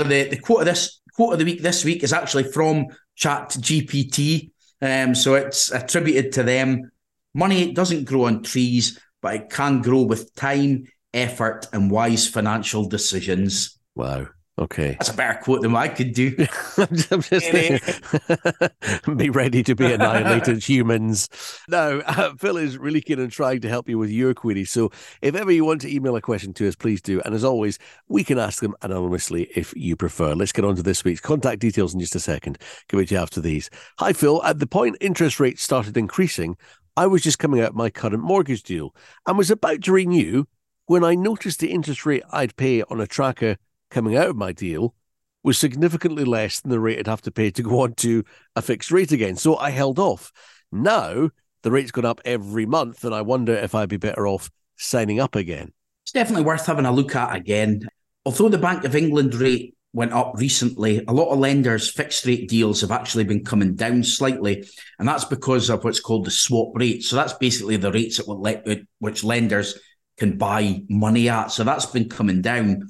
So 0.00 0.06
the, 0.06 0.28
the 0.28 0.38
quote 0.38 0.60
of 0.60 0.66
this 0.66 1.00
quote 1.14 1.32
of 1.32 1.38
the 1.38 1.44
week 1.44 1.62
this 1.62 1.84
week 1.84 2.02
is 2.02 2.12
actually 2.12 2.44
from 2.44 2.86
Chat 3.14 3.50
GPT. 3.50 4.50
Um, 4.82 5.14
so 5.14 5.34
it's 5.34 5.70
attributed 5.70 6.32
to 6.32 6.42
them. 6.42 6.90
Money 7.34 7.72
doesn't 7.72 8.04
grow 8.04 8.24
on 8.24 8.42
trees, 8.42 8.98
but 9.22 9.34
it 9.34 9.50
can 9.50 9.82
grow 9.82 10.02
with 10.02 10.34
time, 10.34 10.86
effort, 11.14 11.68
and 11.72 11.90
wise 11.90 12.26
financial 12.26 12.88
decisions. 12.88 13.78
Wow. 13.94 14.28
Okay. 14.58 14.90
That's 14.90 15.08
a 15.08 15.14
better 15.14 15.40
quote 15.40 15.62
than 15.62 15.72
what 15.72 15.80
I 15.80 15.88
could 15.88 16.12
do. 16.12 16.34
I'm 16.76 16.88
just 17.22 17.50
be 19.16 19.30
ready 19.30 19.62
to 19.62 19.74
be 19.74 19.90
annihilated, 19.90 20.62
humans. 20.68 21.30
Now, 21.66 22.00
uh, 22.00 22.34
Phil 22.38 22.58
is 22.58 22.76
really 22.76 23.00
keen 23.00 23.20
on 23.20 23.28
trying 23.30 23.60
to 23.60 23.68
help 23.70 23.88
you 23.88 23.96
with 23.96 24.10
your 24.10 24.34
query. 24.34 24.66
So 24.66 24.90
if 25.22 25.34
ever 25.34 25.50
you 25.50 25.64
want 25.64 25.80
to 25.82 25.94
email 25.94 26.14
a 26.16 26.20
question 26.20 26.52
to 26.54 26.68
us, 26.68 26.76
please 26.76 27.00
do. 27.00 27.22
And 27.22 27.34
as 27.34 27.42
always, 27.42 27.78
we 28.08 28.22
can 28.22 28.38
ask 28.38 28.60
them 28.60 28.74
anonymously 28.82 29.44
if 29.56 29.72
you 29.74 29.96
prefer. 29.96 30.34
Let's 30.34 30.52
get 30.52 30.66
on 30.66 30.76
to 30.76 30.82
this 30.82 31.04
week's 31.04 31.20
contact 31.20 31.60
details 31.60 31.94
in 31.94 32.00
just 32.00 32.16
a 32.16 32.20
second. 32.20 32.58
Give 32.88 33.00
it 33.00 33.08
to 33.08 33.14
you 33.14 33.20
after 33.20 33.40
these. 33.40 33.70
Hi, 33.98 34.12
Phil. 34.12 34.42
At 34.44 34.58
the 34.58 34.66
point 34.66 34.98
interest 35.00 35.40
rates 35.40 35.62
started 35.62 35.96
increasing, 35.96 36.58
I 36.98 37.06
was 37.06 37.22
just 37.22 37.38
coming 37.38 37.62
out 37.62 37.74
my 37.74 37.88
current 37.88 38.22
mortgage 38.22 38.62
deal 38.62 38.94
and 39.26 39.38
was 39.38 39.50
about 39.50 39.82
to 39.84 39.92
renew 39.92 40.44
when 40.84 41.02
I 41.02 41.14
noticed 41.14 41.60
the 41.60 41.70
interest 41.70 42.04
rate 42.04 42.24
I'd 42.30 42.56
pay 42.56 42.82
on 42.82 43.00
a 43.00 43.06
tracker 43.06 43.56
coming 43.90 44.16
out 44.16 44.28
of 44.28 44.36
my 44.36 44.52
deal 44.52 44.94
was 45.42 45.58
significantly 45.58 46.24
less 46.24 46.60
than 46.60 46.70
the 46.70 46.80
rate 46.80 46.98
I'd 46.98 47.06
have 47.06 47.22
to 47.22 47.30
pay 47.30 47.50
to 47.50 47.62
go 47.62 47.80
on 47.80 47.94
to 47.94 48.24
a 48.56 48.62
fixed 48.62 48.90
rate 48.90 49.12
again. 49.12 49.36
So 49.36 49.56
I 49.56 49.70
held 49.70 49.98
off. 49.98 50.32
Now 50.70 51.30
the 51.62 51.70
rate's 51.70 51.90
gone 51.90 52.04
up 52.04 52.20
every 52.24 52.66
month, 52.66 53.04
and 53.04 53.14
I 53.14 53.22
wonder 53.22 53.54
if 53.54 53.74
I'd 53.74 53.88
be 53.88 53.96
better 53.96 54.26
off 54.26 54.50
signing 54.76 55.20
up 55.20 55.34
again. 55.34 55.72
It's 56.04 56.12
definitely 56.12 56.44
worth 56.44 56.66
having 56.66 56.86
a 56.86 56.92
look 56.92 57.14
at 57.14 57.36
again. 57.36 57.86
Although 58.24 58.48
the 58.48 58.58
Bank 58.58 58.84
of 58.84 58.96
England 58.96 59.34
rate 59.34 59.74
went 59.92 60.12
up 60.12 60.34
recently, 60.36 61.04
a 61.06 61.12
lot 61.12 61.30
of 61.30 61.38
lenders' 61.38 61.90
fixed 61.90 62.24
rate 62.24 62.48
deals 62.48 62.80
have 62.80 62.90
actually 62.90 63.24
been 63.24 63.44
coming 63.44 63.74
down 63.74 64.02
slightly. 64.04 64.64
And 64.98 65.08
that's 65.08 65.24
because 65.24 65.68
of 65.68 65.84
what's 65.84 66.00
called 66.00 66.26
the 66.26 66.30
swap 66.30 66.72
rate. 66.74 67.02
So 67.02 67.16
that's 67.16 67.32
basically 67.34 67.76
the 67.76 67.92
rates 67.92 68.20
at 68.20 68.78
which 68.98 69.24
lenders 69.24 69.78
can 70.16 70.38
buy 70.38 70.82
money 70.88 71.28
at. 71.28 71.50
So 71.50 71.64
that's 71.64 71.86
been 71.86 72.08
coming 72.08 72.40
down. 72.40 72.88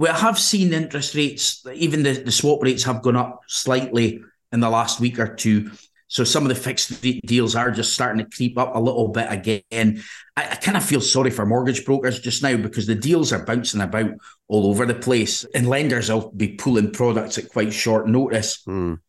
We 0.00 0.08
have 0.08 0.38
seen 0.38 0.72
interest 0.72 1.14
rates, 1.14 1.62
even 1.74 2.02
the, 2.02 2.12
the 2.12 2.32
swap 2.32 2.62
rates 2.62 2.84
have 2.84 3.02
gone 3.02 3.16
up 3.16 3.42
slightly 3.46 4.22
in 4.50 4.60
the 4.60 4.70
last 4.70 4.98
week 4.98 5.18
or 5.18 5.34
two. 5.34 5.72
So 6.08 6.24
some 6.24 6.42
of 6.42 6.48
the 6.48 6.54
fixed 6.54 7.04
rate 7.04 7.20
deals 7.26 7.54
are 7.54 7.70
just 7.70 7.92
starting 7.92 8.24
to 8.24 8.34
creep 8.34 8.56
up 8.56 8.74
a 8.74 8.80
little 8.80 9.08
bit 9.08 9.26
again. 9.28 10.02
I, 10.38 10.52
I 10.52 10.54
kind 10.54 10.78
of 10.78 10.86
feel 10.86 11.02
sorry 11.02 11.30
for 11.30 11.44
mortgage 11.44 11.84
brokers 11.84 12.18
just 12.18 12.42
now 12.42 12.56
because 12.56 12.86
the 12.86 12.94
deals 12.94 13.30
are 13.30 13.44
bouncing 13.44 13.82
about 13.82 14.12
all 14.48 14.68
over 14.68 14.86
the 14.86 14.94
place, 14.94 15.44
and 15.54 15.68
lenders 15.68 16.08
will 16.08 16.30
be 16.30 16.48
pulling 16.48 16.92
products 16.92 17.36
at 17.36 17.50
quite 17.50 17.70
short 17.70 18.08
notice. 18.08 18.62
Mm. 18.66 19.00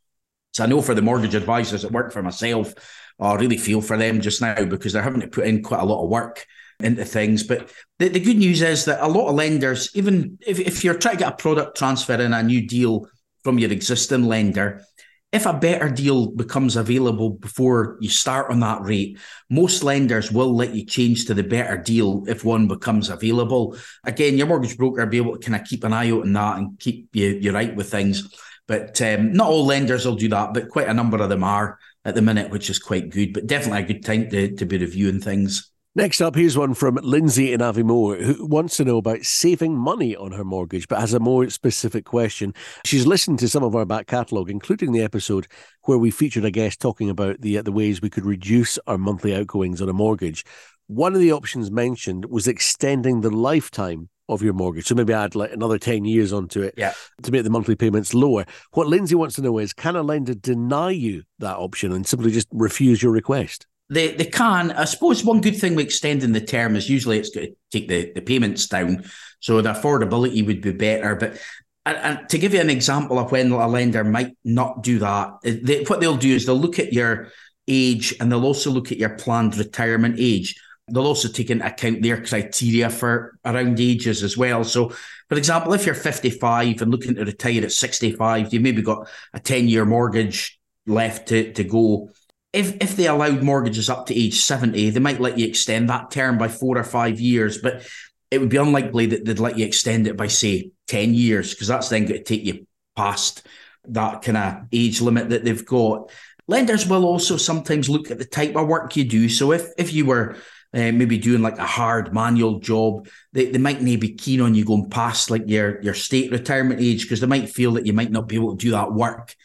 So 0.52 0.66
I 0.66 0.68
know 0.68 0.82
for 0.82 0.94
the 0.94 1.02
mortgage 1.02 1.36
advisors 1.36 1.84
that 1.84 1.94
work 1.94 2.12
for 2.12 2.22
myself, 2.22 2.74
I 3.18 3.36
really 3.36 3.58
feel 3.58 3.80
for 3.80 3.96
them 3.96 4.20
just 4.20 4.42
now 4.42 4.66
because 4.66 4.92
they're 4.92 5.02
having 5.02 5.22
to 5.22 5.28
put 5.30 5.48
in 5.48 5.64
quite 5.64 5.80
a 5.80 5.86
lot 5.86 6.04
of 6.04 6.10
work 6.10 6.46
into 6.84 7.06
things. 7.06 7.44
But 7.44 7.72
the, 8.00 8.10
the 8.10 8.20
good 8.20 8.38
news 8.38 8.62
is 8.62 8.86
that 8.86 9.04
a 9.04 9.08
lot 9.08 9.30
of 9.30 9.36
lenders, 9.36 9.89
even 9.96 10.38
if, 10.46 10.60
if 10.60 10.84
you're 10.84 10.98
trying 10.98 11.17
to 11.17 11.24
get 11.24 11.34
a 11.34 11.36
product 11.36 11.78
transfer 11.78 12.13
in 12.13 12.34
a 12.34 12.44
new 12.44 12.67
deal 12.67 13.08
from 13.44 13.60
your 13.60 13.72
existing 13.72 14.26
lender, 14.26 14.84
if 15.32 15.46
a 15.46 15.54
better 15.54 15.89
deal 15.89 16.28
becomes 16.28 16.76
available 16.76 17.30
before 17.30 17.98
you 18.02 18.10
start 18.10 18.52
on 18.52 18.60
that 18.60 18.82
rate, 18.82 19.17
most 19.50 19.82
lenders 19.82 20.30
will 20.30 20.54
let 20.54 20.76
you 20.76 20.86
change 20.86 21.26
to 21.26 21.34
the 21.34 21.44
better 21.44 21.78
deal 21.78 22.26
if 22.28 22.44
one 22.44 22.67
becomes 22.67 23.10
available. 23.10 23.78
Again, 24.04 24.38
your 24.38 24.48
mortgage 24.48 24.78
broker 24.78 25.04
will 25.04 25.10
be 25.10 25.17
able 25.17 25.38
to 25.38 25.39
kind 25.39 25.62
of 25.62 25.65
keep 25.65 25.86
an 25.86 25.94
eye 25.94 26.12
out 26.12 26.24
on 26.24 26.34
that 26.34 26.58
and 26.58 26.78
keep 26.80 27.15
you, 27.15 27.30
you 27.41 27.54
right 27.54 27.74
with 27.74 27.89
things. 27.89 28.30
But 28.67 29.02
um, 29.02 29.32
not 29.32 29.48
all 29.48 29.65
lenders 29.65 30.06
will 30.06 30.15
do 30.15 30.28
that, 30.30 30.54
but 30.54 30.70
quite 30.70 30.89
a 30.89 30.94
number 30.94 31.22
of 31.22 31.30
them 31.30 31.46
are 31.46 31.80
at 32.04 32.15
the 32.15 32.22
minute, 32.22 32.52
which 32.52 32.70
is 32.70 32.80
quite 32.80 33.10
good. 33.10 33.34
But 33.34 33.48
definitely 33.48 33.84
a 33.84 33.94
good 33.94 34.04
time 34.04 34.30
to, 34.30 34.56
to 34.56 34.65
be 34.65 34.78
reviewing 34.78 35.22
things. 35.22 35.72
Next 35.94 36.22
up, 36.22 36.36
here's 36.36 36.58
one 36.58 36.74
from 36.74 36.98
Lindsay 37.04 37.52
in 37.52 37.60
Aviemore 37.60 38.22
who 38.22 38.46
wants 38.46 38.78
to 38.78 38.86
know 38.86 38.96
about 38.96 39.26
saving 39.26 39.76
money 39.76 40.16
on 40.16 40.32
her 40.32 40.46
mortgage, 40.46 40.88
but 40.88 41.02
has 41.02 41.14
a 41.14 41.20
more 41.20 41.50
specific 41.50 42.06
question. 42.06 42.54
She's 42.86 43.06
listened 43.06 43.40
to 43.40 43.50
some 43.50 43.62
of 43.62 43.76
our 43.76 43.86
back 43.86 44.08
catalogue, 44.08 44.50
including 44.50 44.94
the 44.94 45.02
episode 45.02 45.48
where 45.84 45.98
we 45.98 46.10
featured 46.10 46.46
a 46.46 46.52
guest 46.52 46.80
talking 46.80 47.10
about 47.10 47.42
the, 47.42 47.58
the 47.58 47.74
ways 47.74 48.02
we 48.02 48.10
could 48.10 48.26
reduce 48.26 48.80
our 48.88 48.98
monthly 48.98 49.36
outgoings 49.36 49.82
on 49.82 49.90
a 49.90 49.94
mortgage. 49.94 50.46
One 50.88 51.14
of 51.14 51.20
the 51.20 51.34
options 51.34 51.70
mentioned 51.70 52.24
was 52.24 52.48
extending 52.48 53.20
the 53.20 53.30
lifetime 53.30 54.08
of 54.30 54.42
your 54.42 54.54
mortgage. 54.54 54.88
So 54.88 54.96
maybe 54.96 55.12
add 55.12 55.36
like 55.36 55.52
another 55.52 55.78
10 55.78 56.06
years 56.06 56.32
onto 56.32 56.62
it 56.62 56.74
yeah. 56.78 56.94
to 57.24 57.32
make 57.34 57.44
the 57.44 57.50
monthly 57.50 57.76
payments 57.76 58.14
lower. 58.14 58.46
What 58.72 58.88
Lindsay 58.88 59.16
wants 59.16 59.36
to 59.36 59.42
know 59.42 59.58
is 59.58 59.74
can 59.74 59.98
a 59.98 60.04
lender 60.04 60.36
deny 60.36 60.92
you 60.92 61.24
that 61.40 61.58
option 61.58 61.92
and 61.92 62.08
simply 62.08 62.32
just 62.32 62.48
refuse 62.54 63.04
your 63.04 63.12
request? 63.12 63.68
They 63.92 64.14
they 64.16 64.26
can. 64.26 64.72
I 64.72 64.86
suppose 64.86 65.24
one 65.24 65.42
good 65.42 65.58
thing 65.58 65.76
with 65.76 65.86
extending 65.86 66.32
the 66.32 66.42
term 66.42 66.76
is 66.76 66.90
usually 66.90 67.20
it's 67.20 67.30
going 67.30 67.48
to 67.48 67.56
take 67.72 67.90
the, 67.90 68.12
the 68.14 68.22
payments 68.22 68.68
down, 68.68 69.04
so 69.42 69.62
the 69.62 69.74
affordability 69.74 70.46
would 70.46 70.62
be 70.62 70.72
better. 70.72 71.16
But 71.16 71.40
and, 71.86 71.98
and 71.98 72.30
to 72.30 72.38
give 72.38 72.54
you 72.54 72.62
an 72.62 72.70
example 72.70 73.20
of 73.20 73.32
when 73.32 73.52
a 73.52 73.68
lender 73.68 74.04
might 74.04 74.38
not 74.46 74.82
do 74.82 75.00
that, 75.00 75.34
eh, 75.44 75.58
they, 75.62 75.84
what 75.84 76.00
they'll 76.00 76.16
do 76.16 76.34
is 76.34 76.46
they'll 76.46 76.56
look 76.56 76.80
at 76.80 76.94
your 76.94 77.28
age 77.68 78.16
and 78.20 78.32
they'll 78.32 78.46
also 78.46 78.72
look 78.72 78.92
at 78.92 78.98
your 78.98 79.10
planned 79.10 79.58
retirement 79.58 80.16
age. 80.18 80.56
They'll 80.88 81.08
also 81.08 81.28
take 81.28 81.50
into 81.50 81.66
account 81.66 82.02
their 82.02 82.24
criteria 82.24 82.90
for 82.90 83.38
around 83.46 83.80
ages 83.80 84.24
as 84.24 84.38
well. 84.38 84.64
So, 84.64 84.90
for 85.30 85.38
example, 85.38 85.74
if 85.74 85.86
you're 85.86 85.96
55 85.96 86.82
and 86.82 86.92
looking 86.92 87.16
to 87.16 87.26
retire 87.26 87.64
at 87.64 87.72
65, 87.72 88.54
you've 88.54 88.64
maybe 88.64 88.82
got 88.82 89.08
a 89.34 89.40
10 89.40 89.68
year 89.68 89.86
mortgage 89.86 90.60
left 90.88 91.28
to, 91.30 91.54
to 91.54 91.64
go 91.64 92.10
if 92.54 92.76
if 92.82 92.96
they 92.96 93.08
allowed 93.08 93.44
mortgages 93.44 93.90
up 93.90 94.08
to 94.08 94.16
age 94.16 94.42
70, 94.42 94.90
they 94.90 95.00
might 95.00 95.22
let 95.22 95.38
you 95.38 95.48
extend 95.48 95.90
that 95.90 96.12
term 96.12 96.38
by 96.38 96.48
four 96.48 96.78
or 96.78 96.84
five 96.84 97.20
years, 97.20 97.58
but 97.58 97.88
it 98.30 98.40
would 98.40 98.50
be 98.50 98.58
unlikely 98.58 99.08
that 99.08 99.26
they'd 99.26 99.40
let 99.40 99.58
you 99.58 99.66
extend 99.66 100.08
it 100.08 100.18
by 100.18 100.28
say 100.28 100.72
10 100.88 101.14
years, 101.14 101.54
because 101.54 101.68
that's 101.68 101.90
then 101.90 102.06
going 102.06 102.18
to 102.18 102.24
take 102.24 102.44
you 102.44 102.66
past 102.96 103.46
that 103.88 104.22
kind 104.22 104.38
of 104.38 104.68
age 104.72 105.02
limit 105.02 105.30
that 105.30 105.44
they've 105.44 105.66
got. 105.66 106.12
Lenders 106.48 106.86
will 106.86 107.06
also 107.06 107.38
sometimes 107.38 107.90
look 107.90 108.12
at 108.12 108.18
the 108.18 108.26
type 108.26 108.56
of 108.56 108.68
work 108.68 108.96
you 108.96 109.06
do. 109.06 109.30
So 109.30 109.54
if 109.54 109.68
if 109.78 109.94
you 109.94 110.06
were 110.06 110.36
uh, 110.74 110.92
maybe 110.92 111.18
doing 111.18 111.42
like 111.42 111.58
a 111.58 111.66
hard 111.66 112.14
manual 112.14 112.60
job, 112.60 113.08
they, 113.32 113.46
they 113.46 113.58
might 113.58 113.82
not 113.82 114.00
be 114.00 114.14
keen 114.14 114.42
on 114.42 114.56
you 114.56 114.66
going 114.66 114.90
past 114.90 115.30
like 115.30 115.44
your 115.48 115.82
your 115.82 115.94
state 115.94 116.32
retirement 116.32 116.82
age 116.82 117.04
because 117.04 117.22
they 117.22 117.28
might 117.28 117.50
feel 117.50 117.74
that 117.74 117.86
you 117.86 117.94
might 117.94 118.12
not 118.12 118.28
be 118.28 118.36
able 118.36 118.58
to 118.58 118.66
do 118.66 118.72
that 118.72 118.92
work 118.92 119.36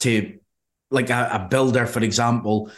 to 0.00 0.38
like 0.92 1.10
a, 1.10 1.28
a 1.32 1.48
builder, 1.50 1.86
for 1.86 2.02
example, 2.02 2.70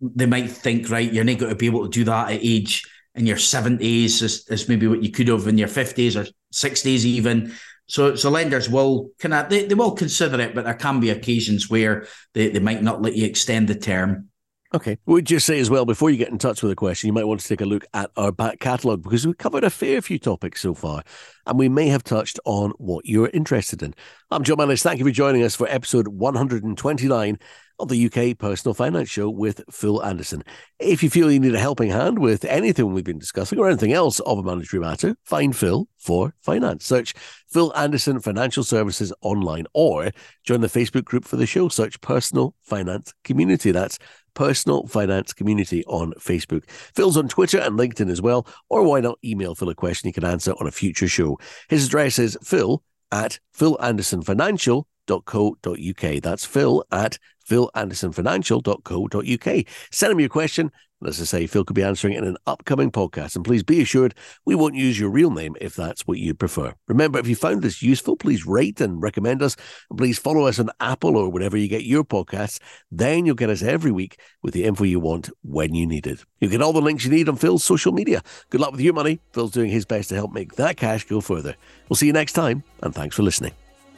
they 0.00 0.26
might 0.26 0.50
think, 0.50 0.90
right, 0.90 1.10
you're 1.10 1.24
not 1.24 1.38
going 1.38 1.50
to 1.50 1.56
be 1.56 1.66
able 1.66 1.84
to 1.84 1.90
do 1.90 2.04
that 2.04 2.30
at 2.30 2.40
age 2.42 2.84
in 3.14 3.26
your 3.26 3.36
70s 3.36 4.22
as, 4.22 4.44
as 4.50 4.68
maybe 4.68 4.86
what 4.86 5.02
you 5.02 5.10
could 5.10 5.28
have 5.28 5.46
in 5.46 5.58
your 5.58 5.68
50s 5.68 6.16
or 6.16 6.28
60s 6.52 7.04
even. 7.04 7.52
So 7.88 8.16
so 8.16 8.30
lenders 8.30 8.68
will 8.68 9.10
kind 9.18 9.32
of 9.32 9.48
they, 9.48 9.64
they 9.64 9.74
will 9.74 9.92
consider 9.92 10.40
it, 10.40 10.54
but 10.54 10.64
there 10.64 10.74
can 10.74 11.00
be 11.00 11.10
occasions 11.10 11.70
where 11.70 12.06
they, 12.34 12.48
they 12.48 12.58
might 12.58 12.82
not 12.82 13.00
let 13.00 13.14
you 13.14 13.24
extend 13.24 13.68
the 13.68 13.76
term. 13.76 14.28
Okay. 14.74 14.98
We'd 15.06 15.26
just 15.26 15.46
say 15.46 15.60
as 15.60 15.70
well, 15.70 15.84
before 15.84 16.10
you 16.10 16.16
get 16.16 16.30
in 16.30 16.38
touch 16.38 16.62
with 16.62 16.72
a 16.72 16.76
question, 16.76 17.06
you 17.06 17.12
might 17.12 17.26
want 17.26 17.40
to 17.40 17.48
take 17.48 17.60
a 17.60 17.66
look 17.66 17.84
at 17.94 18.10
our 18.16 18.32
back 18.32 18.58
catalogue 18.58 19.02
because 19.02 19.24
we've 19.24 19.38
covered 19.38 19.64
a 19.64 19.70
fair 19.70 20.02
few 20.02 20.18
topics 20.18 20.60
so 20.60 20.74
far 20.74 21.02
and 21.46 21.58
we 21.58 21.68
may 21.68 21.86
have 21.86 22.02
touched 22.02 22.40
on 22.44 22.72
what 22.78 23.06
you're 23.06 23.30
interested 23.32 23.82
in. 23.82 23.94
I'm 24.30 24.42
John 24.42 24.58
Mannis. 24.58 24.82
Thank 24.82 24.98
you 24.98 25.04
for 25.04 25.12
joining 25.12 25.44
us 25.44 25.54
for 25.54 25.68
episode 25.68 26.08
129 26.08 27.38
of 27.78 27.88
the 27.88 28.06
UK 28.06 28.38
Personal 28.38 28.74
Finance 28.74 29.08
Show 29.08 29.30
with 29.30 29.62
Phil 29.70 30.02
Anderson. 30.02 30.42
If 30.80 31.02
you 31.02 31.10
feel 31.10 31.30
you 31.30 31.38
need 31.38 31.54
a 31.54 31.60
helping 31.60 31.90
hand 31.90 32.18
with 32.18 32.44
anything 32.44 32.92
we've 32.92 33.04
been 33.04 33.18
discussing 33.18 33.58
or 33.58 33.68
anything 33.68 33.92
else 33.92 34.18
of 34.20 34.38
a 34.38 34.42
monetary 34.42 34.80
matter, 34.80 35.14
find 35.24 35.54
Phil 35.54 35.86
for 35.96 36.34
finance. 36.40 36.84
Search 36.84 37.14
Phil 37.48 37.72
Anderson 37.76 38.18
Financial 38.18 38.64
Services 38.64 39.12
online 39.20 39.66
or 39.74 40.10
join 40.42 40.60
the 40.60 40.68
Facebook 40.68 41.04
group 41.04 41.24
for 41.24 41.36
the 41.36 41.46
show. 41.46 41.68
Search 41.68 42.00
Personal 42.00 42.54
Finance 42.62 43.12
Community. 43.24 43.70
That's 43.70 43.98
Personal 44.36 44.86
Finance 44.86 45.32
Community 45.32 45.84
on 45.86 46.12
Facebook. 46.12 46.70
Phil's 46.70 47.16
on 47.16 47.26
Twitter 47.26 47.58
and 47.58 47.76
LinkedIn 47.76 48.08
as 48.08 48.22
well, 48.22 48.46
or 48.68 48.84
why 48.84 49.00
not 49.00 49.18
email 49.24 49.56
Phil 49.56 49.70
a 49.70 49.74
question 49.74 50.06
he 50.06 50.12
can 50.12 50.24
answer 50.24 50.52
on 50.60 50.68
a 50.68 50.70
future 50.70 51.08
show. 51.08 51.40
His 51.68 51.86
address 51.86 52.20
is 52.20 52.38
phil 52.44 52.84
at 53.10 53.40
philandersonfinancial.co.uk. 53.58 56.22
That's 56.22 56.44
phil 56.44 56.84
at 56.92 57.18
philandersonfinancial.co.uk. 57.48 59.66
Send 59.90 60.12
him 60.12 60.20
your 60.20 60.28
question. 60.28 60.70
And 61.00 61.08
as 61.08 61.20
I 61.20 61.24
say, 61.24 61.46
Phil 61.46 61.64
could 61.64 61.74
be 61.74 61.82
answering 61.82 62.14
in 62.14 62.24
an 62.24 62.36
upcoming 62.46 62.90
podcast. 62.90 63.36
And 63.36 63.44
please 63.44 63.62
be 63.62 63.82
assured 63.82 64.14
we 64.44 64.54
won't 64.54 64.74
use 64.74 64.98
your 64.98 65.10
real 65.10 65.30
name 65.30 65.54
if 65.60 65.74
that's 65.74 66.06
what 66.06 66.18
you 66.18 66.34
prefer. 66.34 66.74
Remember, 66.88 67.18
if 67.18 67.28
you 67.28 67.36
found 67.36 67.62
this 67.62 67.82
useful, 67.82 68.16
please 68.16 68.46
rate 68.46 68.80
and 68.80 69.02
recommend 69.02 69.42
us. 69.42 69.56
And 69.90 69.98
please 69.98 70.18
follow 70.18 70.46
us 70.46 70.58
on 70.58 70.70
Apple 70.80 71.16
or 71.16 71.30
wherever 71.30 71.56
you 71.56 71.68
get 71.68 71.84
your 71.84 72.04
podcasts. 72.04 72.58
Then 72.90 73.26
you'll 73.26 73.34
get 73.34 73.50
us 73.50 73.62
every 73.62 73.92
week 73.92 74.18
with 74.42 74.54
the 74.54 74.64
info 74.64 74.84
you 74.84 75.00
want 75.00 75.30
when 75.42 75.74
you 75.74 75.86
need 75.86 76.06
it. 76.06 76.24
You 76.40 76.48
get 76.48 76.62
all 76.62 76.72
the 76.72 76.80
links 76.80 77.04
you 77.04 77.10
need 77.10 77.28
on 77.28 77.36
Phil's 77.36 77.64
social 77.64 77.92
media. 77.92 78.22
Good 78.50 78.60
luck 78.60 78.72
with 78.72 78.80
your 78.80 78.94
money. 78.94 79.20
Phil's 79.32 79.52
doing 79.52 79.70
his 79.70 79.84
best 79.84 80.08
to 80.08 80.14
help 80.14 80.32
make 80.32 80.54
that 80.54 80.76
cash 80.76 81.04
go 81.04 81.20
further. 81.20 81.56
We'll 81.88 81.96
see 81.96 82.06
you 82.06 82.12
next 82.12 82.32
time, 82.32 82.64
and 82.82 82.94
thanks 82.94 83.16
for 83.16 83.22
listening. 83.22 83.52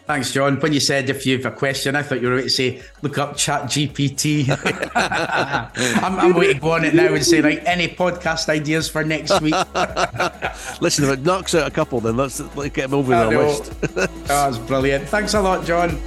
Thanks, 0.08 0.32
John. 0.32 0.58
When 0.58 0.72
you 0.72 0.80
said 0.80 1.10
if 1.10 1.26
you 1.26 1.36
have 1.36 1.44
a 1.44 1.54
question, 1.54 1.94
I 1.94 2.02
thought 2.02 2.22
you 2.22 2.28
were 2.28 2.36
going 2.36 2.44
to 2.44 2.50
say, 2.50 2.80
look 3.02 3.18
up 3.18 3.36
Chat 3.36 3.64
GPT. 3.64 4.48
I'm, 6.02 6.18
I'm 6.18 6.32
waiting 6.34 6.54
to 6.56 6.60
go 6.62 6.72
on 6.72 6.86
it 6.86 6.94
now 6.94 7.12
and 7.12 7.22
say, 7.22 7.42
like 7.42 7.62
any 7.66 7.88
podcast 7.88 8.48
ideas 8.48 8.88
for 8.88 9.04
next 9.04 9.38
week? 9.42 9.52
Listen, 10.80 11.04
if 11.04 11.10
it 11.10 11.20
knocks 11.20 11.54
out 11.54 11.68
a 11.68 11.70
couple, 11.70 12.00
then 12.00 12.16
let's, 12.16 12.40
let's 12.56 12.74
get 12.74 12.88
them 12.88 12.94
over 12.94 13.14
the 13.14 13.28
list. 13.28 13.72
oh, 13.82 14.06
that's 14.24 14.56
brilliant. 14.56 15.06
Thanks 15.10 15.34
a 15.34 15.42
lot, 15.42 15.66
John. 15.66 16.00